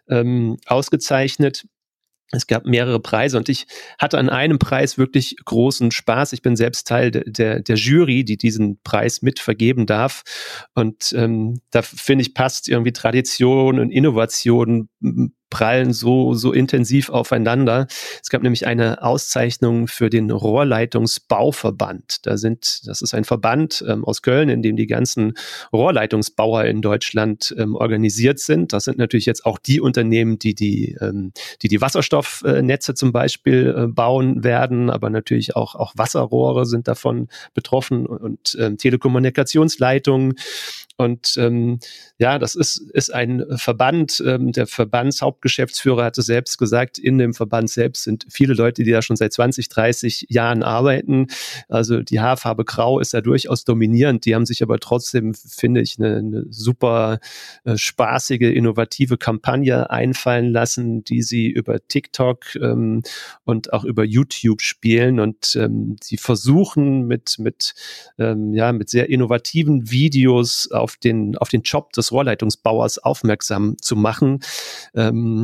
ähm, 0.09 0.57
ausgezeichnet. 0.65 1.65
Es 2.31 2.47
gab 2.47 2.65
mehrere 2.65 2.99
Preise 2.99 3.37
und 3.37 3.49
ich 3.49 3.67
hatte 3.99 4.17
an 4.17 4.29
einem 4.29 4.57
Preis 4.57 4.97
wirklich 4.97 5.35
großen 5.45 5.91
Spaß. 5.91 6.33
Ich 6.33 6.41
bin 6.41 6.55
selbst 6.55 6.87
Teil 6.87 7.11
der, 7.11 7.23
der, 7.25 7.59
der 7.61 7.75
Jury, 7.75 8.23
die 8.23 8.37
diesen 8.37 8.79
Preis 8.83 9.21
mit 9.21 9.39
vergeben 9.39 9.85
darf. 9.85 10.23
Und 10.73 11.13
ähm, 11.15 11.61
da 11.69 11.81
finde 11.81 12.23
ich, 12.23 12.33
passt 12.33 12.67
irgendwie 12.67 12.93
Tradition 12.93 13.79
und 13.79 13.91
Innovation 13.91 14.89
prallen 15.55 15.93
so, 15.93 16.33
so 16.33 16.51
intensiv 16.51 17.09
aufeinander. 17.09 17.87
Es 18.21 18.29
gab 18.29 18.43
nämlich 18.43 18.67
eine 18.67 19.01
Auszeichnung 19.01 19.87
für 19.87 20.09
den 20.09 20.29
Rohrleitungsbauverband. 20.29 22.25
Da 22.25 22.35
sind, 22.35 22.81
das 22.85 23.01
ist 23.01 23.13
ein 23.13 23.23
Verband 23.23 23.81
ähm, 23.87 24.03
aus 24.03 24.21
Köln, 24.21 24.49
in 24.49 24.61
dem 24.61 24.75
die 24.75 24.85
ganzen 24.85 25.31
Rohrleitungsbauer 25.71 26.65
in 26.65 26.81
Deutschland 26.81 27.55
ähm, 27.57 27.75
organisiert 27.75 28.39
sind. 28.39 28.73
Das 28.73 28.83
sind 28.83 28.97
natürlich 28.97 29.25
jetzt 29.25 29.45
auch 29.45 29.57
die 29.57 29.79
Unternehmen, 29.79 30.39
die 30.39 30.55
die, 30.55 30.97
ähm, 30.99 31.31
die, 31.61 31.69
die 31.69 31.79
Wasserstoffnetze 31.79 32.93
zum 32.93 33.13
Beispiel 33.13 33.73
äh, 33.77 33.87
bauen 33.87 34.43
werden, 34.43 34.89
aber 34.89 35.09
natürlich 35.09 35.55
auch, 35.55 35.75
auch 35.75 35.93
Wasserrohre 35.95 36.65
sind 36.65 36.89
davon 36.89 37.29
betroffen 37.53 38.05
und 38.05 38.57
ähm, 38.59 38.77
Telekommunikationsleitungen. 38.77 40.33
Und 40.97 41.35
ähm, 41.37 41.79
ja, 42.17 42.39
das 42.39 42.55
ist, 42.55 42.77
ist 42.77 43.13
ein 43.13 43.43
Verband. 43.55 44.23
Ähm, 44.25 44.51
der 44.51 44.67
Verbandshauptgeschäftsführer 44.67 45.44
hatte 45.45 46.21
selbst 46.21 46.57
gesagt, 46.57 46.97
in 46.97 47.17
dem 47.17 47.33
Verband 47.33 47.69
selbst 47.69 48.03
sind 48.03 48.25
viele 48.29 48.53
Leute, 48.53 48.83
die 48.83 48.91
da 48.91 49.01
schon 49.01 49.15
seit 49.15 49.33
20, 49.33 49.69
30 49.69 50.27
Jahren 50.29 50.63
arbeiten. 50.63 51.27
Also 51.69 52.01
die 52.01 52.19
Haarfarbe 52.19 52.65
Grau 52.65 52.99
ist 52.99 53.13
da 53.13 53.21
durchaus 53.21 53.63
dominierend. 53.63 54.25
Die 54.25 54.35
haben 54.35 54.45
sich 54.45 54.63
aber 54.63 54.79
trotzdem, 54.79 55.33
finde 55.33 55.81
ich, 55.81 55.97
eine, 55.99 56.17
eine 56.17 56.45
super 56.49 57.19
äh, 57.63 57.77
spaßige, 57.77 58.41
innovative 58.41 59.17
Kampagne 59.17 59.89
einfallen 59.89 60.51
lassen, 60.51 61.03
die 61.03 61.21
sie 61.21 61.47
über 61.47 61.85
TikTok 61.87 62.55
ähm, 62.55 63.03
und 63.43 63.73
auch 63.73 63.83
über 63.83 64.03
YouTube 64.03 64.61
spielen. 64.61 65.19
Und 65.19 65.55
ähm, 65.55 65.97
sie 66.01 66.17
versuchen 66.17 67.07
mit, 67.07 67.37
mit, 67.39 67.73
ähm, 68.17 68.53
ja, 68.53 68.71
mit 68.71 68.89
sehr 68.89 69.09
innovativen 69.09 69.91
Videos 69.91 70.71
auf 70.71 70.97
den, 70.97 71.37
auf 71.37 71.49
den 71.49 71.61
Job 71.61 71.93
des 71.93 72.11
Rohrleitungsbauers 72.11 72.99
aufmerksam 72.99 73.75
zu 73.81 73.95
machen. 73.95 74.39
Ähm, 74.93 75.34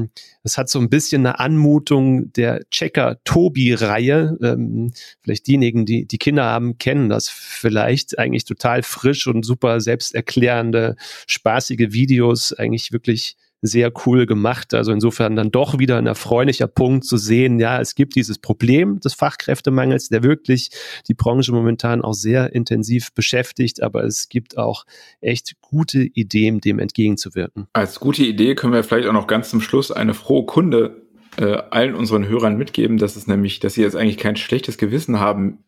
es 0.43 0.58
hat 0.58 0.69
so 0.69 0.80
ein 0.80 0.89
bisschen 0.89 1.25
eine 1.25 1.39
Anmutung 1.39 2.32
der 2.34 2.62
Checker-Tobi-Reihe. 2.69 4.38
Ähm, 4.41 4.91
vielleicht 5.21 5.47
diejenigen, 5.47 5.86
die, 5.86 6.06
die 6.06 6.17
Kinder 6.17 6.45
haben, 6.45 6.77
kennen 6.77 7.10
das 7.10 7.30
vielleicht. 7.30 8.17
Eigentlich 8.19 8.45
total 8.45 8.84
frisch 8.84 9.27
und 9.27 9.43
super 9.43 9.80
selbsterklärende, 9.82 10.95
spaßige 11.27 11.91
Videos. 11.91 12.54
Eigentlich 12.54 12.91
wirklich 12.91 13.36
sehr 13.62 13.91
cool 14.06 14.26
gemacht. 14.26 14.74
Also 14.74 14.91
insofern 14.91 15.36
dann 15.36 15.52
doch 15.52 15.78
wieder 15.78 15.97
ein 15.97 16.08
erfreulicher 16.08 16.67
Punkt 16.67 17.06
zu 17.06 17.17
sehen, 17.17 17.60
ja, 17.60 17.80
es 17.80 17.95
gibt 17.95 18.15
dieses 18.15 18.39
Problem 18.39 19.00
des 19.00 19.13
Fachkräftemangels, 19.13 20.10
der 20.10 20.24
wirklich 20.24 20.69
die 21.08 21.13
Branche 21.13 21.52
momentan 21.52 22.02
auch 22.02 22.13
sehr 22.13 22.54
intensiv 22.54 23.13
beschäftigt, 23.13 23.84
aber 23.84 24.04
es 24.04 24.30
gibt 24.30 24.58
auch 24.58 24.86
echt 25.21 25.54
gute 25.62 26.02
Ideen, 26.02 26.60
dem 26.60 26.80
entgegenzuwirken. 26.80 27.67
Als 27.74 28.00
gute 28.00 28.24
Idee 28.24 28.56
können 28.56 28.74
wir 28.74 28.84
vielleicht 28.84 29.08
auch 29.08 29.13
noch 29.13 29.28
ganz 29.28 29.50
zum 29.50 29.62
Schluss 29.62 29.91
eine 29.91 30.13
frohe 30.13 30.45
Kunde 30.45 31.02
äh, 31.38 31.58
allen 31.69 31.95
unseren 31.95 32.28
Hörern 32.28 32.58
mitgeben, 32.58 32.97
dass 32.97 33.15
es 33.15 33.28
nämlich, 33.28 33.60
dass 33.60 33.76
sie 33.76 33.82
jetzt 33.82 33.95
eigentlich 33.95 34.17
kein 34.17 34.36
schlechtes 34.36 34.78
Gewissen 34.78 35.19
haben 35.19 35.63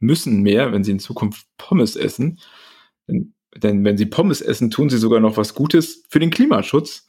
müssen 0.00 0.42
mehr, 0.42 0.72
wenn 0.72 0.84
sie 0.84 0.90
in 0.90 0.98
Zukunft 0.98 1.46
Pommes 1.56 1.96
essen. 1.96 2.38
Denn, 3.08 3.34
denn 3.56 3.84
wenn 3.84 3.96
sie 3.96 4.06
Pommes 4.06 4.42
essen, 4.42 4.70
tun 4.70 4.90
sie 4.90 4.98
sogar 4.98 5.20
noch 5.20 5.36
was 5.36 5.54
Gutes 5.54 6.02
für 6.10 6.18
den 6.18 6.30
Klimaschutz 6.30 7.06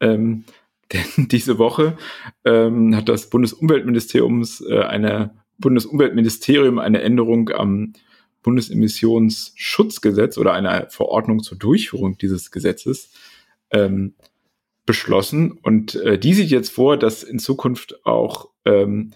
ähm, 0.00 0.44
denn 0.92 1.28
diese 1.28 1.58
Woche 1.58 1.96
ähm, 2.44 2.94
hat 2.94 3.08
das 3.08 3.30
Bundesumweltministeriums 3.30 4.60
äh, 4.60 4.80
eine 4.80 5.34
Bundesumweltministerium 5.58 6.78
eine 6.78 7.00
Änderung 7.02 7.50
am 7.50 7.94
Bundesemissionsschutzgesetz 8.42 10.36
oder 10.38 10.52
eine 10.52 10.88
Verordnung 10.90 11.42
zur 11.42 11.58
Durchführung 11.58 12.18
dieses 12.18 12.50
Gesetzes 12.50 13.12
ähm, 13.70 14.14
beschlossen. 14.86 15.52
Und 15.52 15.94
äh, 15.96 16.18
die 16.18 16.34
sieht 16.34 16.50
jetzt 16.50 16.70
vor, 16.70 16.96
dass 16.96 17.22
in 17.22 17.38
Zukunft 17.38 18.04
auch 18.04 18.50
ähm, 18.64 19.12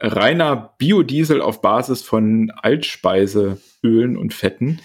reiner 0.00 0.74
Biodiesel 0.78 1.40
auf 1.40 1.62
Basis 1.62 2.02
von 2.02 2.50
Altspeiseölen 2.50 4.16
und 4.16 4.34
Fetten 4.34 4.80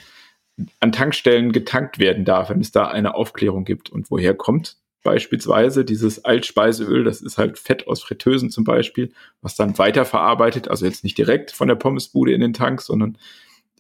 an 0.80 0.92
Tankstellen 0.92 1.52
getankt 1.52 2.00
werden 2.00 2.26
darf, 2.26 2.50
wenn 2.50 2.62
es 2.62 2.72
da 2.72 2.88
eine 2.88 3.16
Aufklärung 3.16 3.66
gibt. 3.66 3.90
Und 3.90 4.12
woher 4.12 4.36
kommt 4.36 4.78
beispielsweise 5.04 5.86
dieses 5.86 6.26
Altspeiseöl, 6.26 7.04
das 7.04 7.22
ist 7.22 7.38
halt 7.38 7.58
Fett 7.58 7.88
aus 7.88 8.04
Fritteusen 8.04 8.50
zum 8.50 8.64
Beispiel, 8.64 9.12
was 9.42 9.56
dann 9.56 9.78
weiterverarbeitet, 9.78 10.68
also 10.68 10.86
jetzt 10.86 11.04
nicht 11.04 11.18
direkt 11.18 11.52
von 11.52 11.68
der 11.68 11.76
Pommesbude 11.76 12.34
in 12.34 12.42
den 12.42 12.54
Tank, 12.54 12.82
sondern 12.82 13.18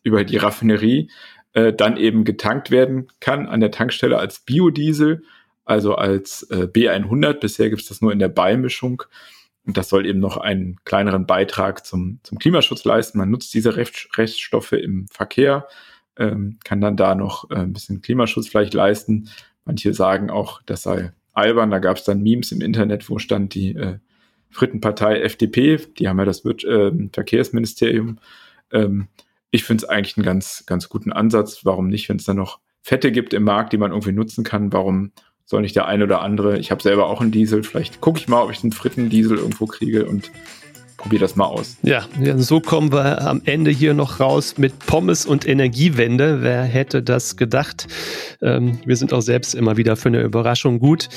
über 0.03 0.23
die 0.23 0.37
Raffinerie 0.37 1.09
äh, 1.53 1.73
dann 1.73 1.97
eben 1.97 2.23
getankt 2.23 2.71
werden 2.71 3.07
kann 3.19 3.47
an 3.47 3.59
der 3.59 3.71
Tankstelle 3.71 4.17
als 4.17 4.39
Biodiesel, 4.39 5.23
also 5.65 5.95
als 5.95 6.43
äh, 6.43 6.67
B100. 6.67 7.33
Bisher 7.33 7.69
gibt 7.69 7.81
es 7.81 7.87
das 7.89 8.01
nur 8.01 8.13
in 8.13 8.19
der 8.19 8.29
Beimischung. 8.29 9.03
Und 9.65 9.75
das 9.75 9.89
soll 9.89 10.05
eben 10.05 10.19
noch 10.19 10.37
einen 10.37 10.77
kleineren 10.85 11.25
Beitrag 11.25 11.85
zum, 11.85 12.19
zum 12.23 12.39
Klimaschutz 12.39 12.85
leisten. 12.85 13.17
Man 13.17 13.29
nutzt 13.29 13.53
diese 13.53 13.75
Reststoffe 13.75 14.71
im 14.71 15.07
Verkehr, 15.09 15.67
ähm, 16.15 16.57
kann 16.63 16.79
dann 16.79 16.95
da 16.95 17.15
noch 17.15 17.51
äh, 17.51 17.55
ein 17.55 17.73
bisschen 17.73 18.01
Klimaschutz 18.01 18.47
vielleicht 18.47 18.73
leisten. 18.73 19.29
Manche 19.67 19.93
sagen 19.93 20.29
auch, 20.29 20.61
das 20.65 20.83
sei 20.83 21.11
albern. 21.33 21.69
Da 21.69 21.79
gab 21.79 21.97
es 21.97 22.05
dann 22.05 22.23
Memes 22.23 22.51
im 22.51 22.61
Internet, 22.61 23.09
wo 23.09 23.19
stand 23.19 23.53
die 23.53 23.75
äh, 23.75 23.99
Frittenpartei 24.49 25.19
FDP, 25.21 25.77
die 25.99 26.07
haben 26.07 26.17
ja 26.17 26.25
das 26.25 26.43
äh, 26.45 26.91
Verkehrsministerium. 27.11 28.17
Ähm, 28.71 29.09
ich 29.51 29.65
finde 29.65 29.83
es 29.83 29.89
eigentlich 29.89 30.17
einen 30.17 30.25
ganz, 30.25 30.63
ganz 30.65 30.87
guten 30.87 31.11
Ansatz. 31.11 31.65
Warum 31.65 31.87
nicht, 31.87 32.07
wenn 32.07 32.17
es 32.17 32.23
da 32.23 32.33
noch 32.33 32.59
Fette 32.81 33.11
gibt 33.11 33.33
im 33.33 33.43
Markt, 33.43 33.73
die 33.73 33.77
man 33.77 33.91
irgendwie 33.91 34.13
nutzen 34.13 34.45
kann, 34.45 34.71
warum 34.71 35.11
soll 35.45 35.61
nicht 35.61 35.75
der 35.75 35.87
eine 35.87 36.05
oder 36.05 36.21
andere, 36.21 36.57
ich 36.57 36.71
habe 36.71 36.81
selber 36.81 37.07
auch 37.07 37.21
einen 37.21 37.31
Diesel, 37.31 37.63
vielleicht 37.63 38.01
gucke 38.01 38.19
ich 38.19 38.27
mal, 38.27 38.43
ob 38.43 38.51
ich 38.51 38.63
einen 38.63 38.73
Frittendiesel 38.73 39.37
irgendwo 39.37 39.65
kriege 39.65 40.05
und 40.05 40.31
probier 41.07 41.19
das 41.19 41.37
mal 41.37 41.45
aus. 41.45 41.77
Ja, 41.83 42.05
so 42.35 42.59
kommen 42.59 42.91
wir 42.91 43.21
am 43.21 43.41
Ende 43.45 43.71
hier 43.71 43.93
noch 43.93 44.19
raus 44.19 44.57
mit 44.57 44.77
Pommes 44.79 45.25
und 45.25 45.47
Energiewende. 45.47 46.41
Wer 46.41 46.63
hätte 46.63 47.01
das 47.01 47.37
gedacht? 47.37 47.87
Ähm, 48.41 48.79
wir 48.85 48.97
sind 48.97 49.13
auch 49.13 49.21
selbst 49.21 49.55
immer 49.55 49.77
wieder 49.77 49.95
für 49.95 50.09
eine 50.09 50.21
Überraschung 50.21 50.79
gut. 50.79 51.07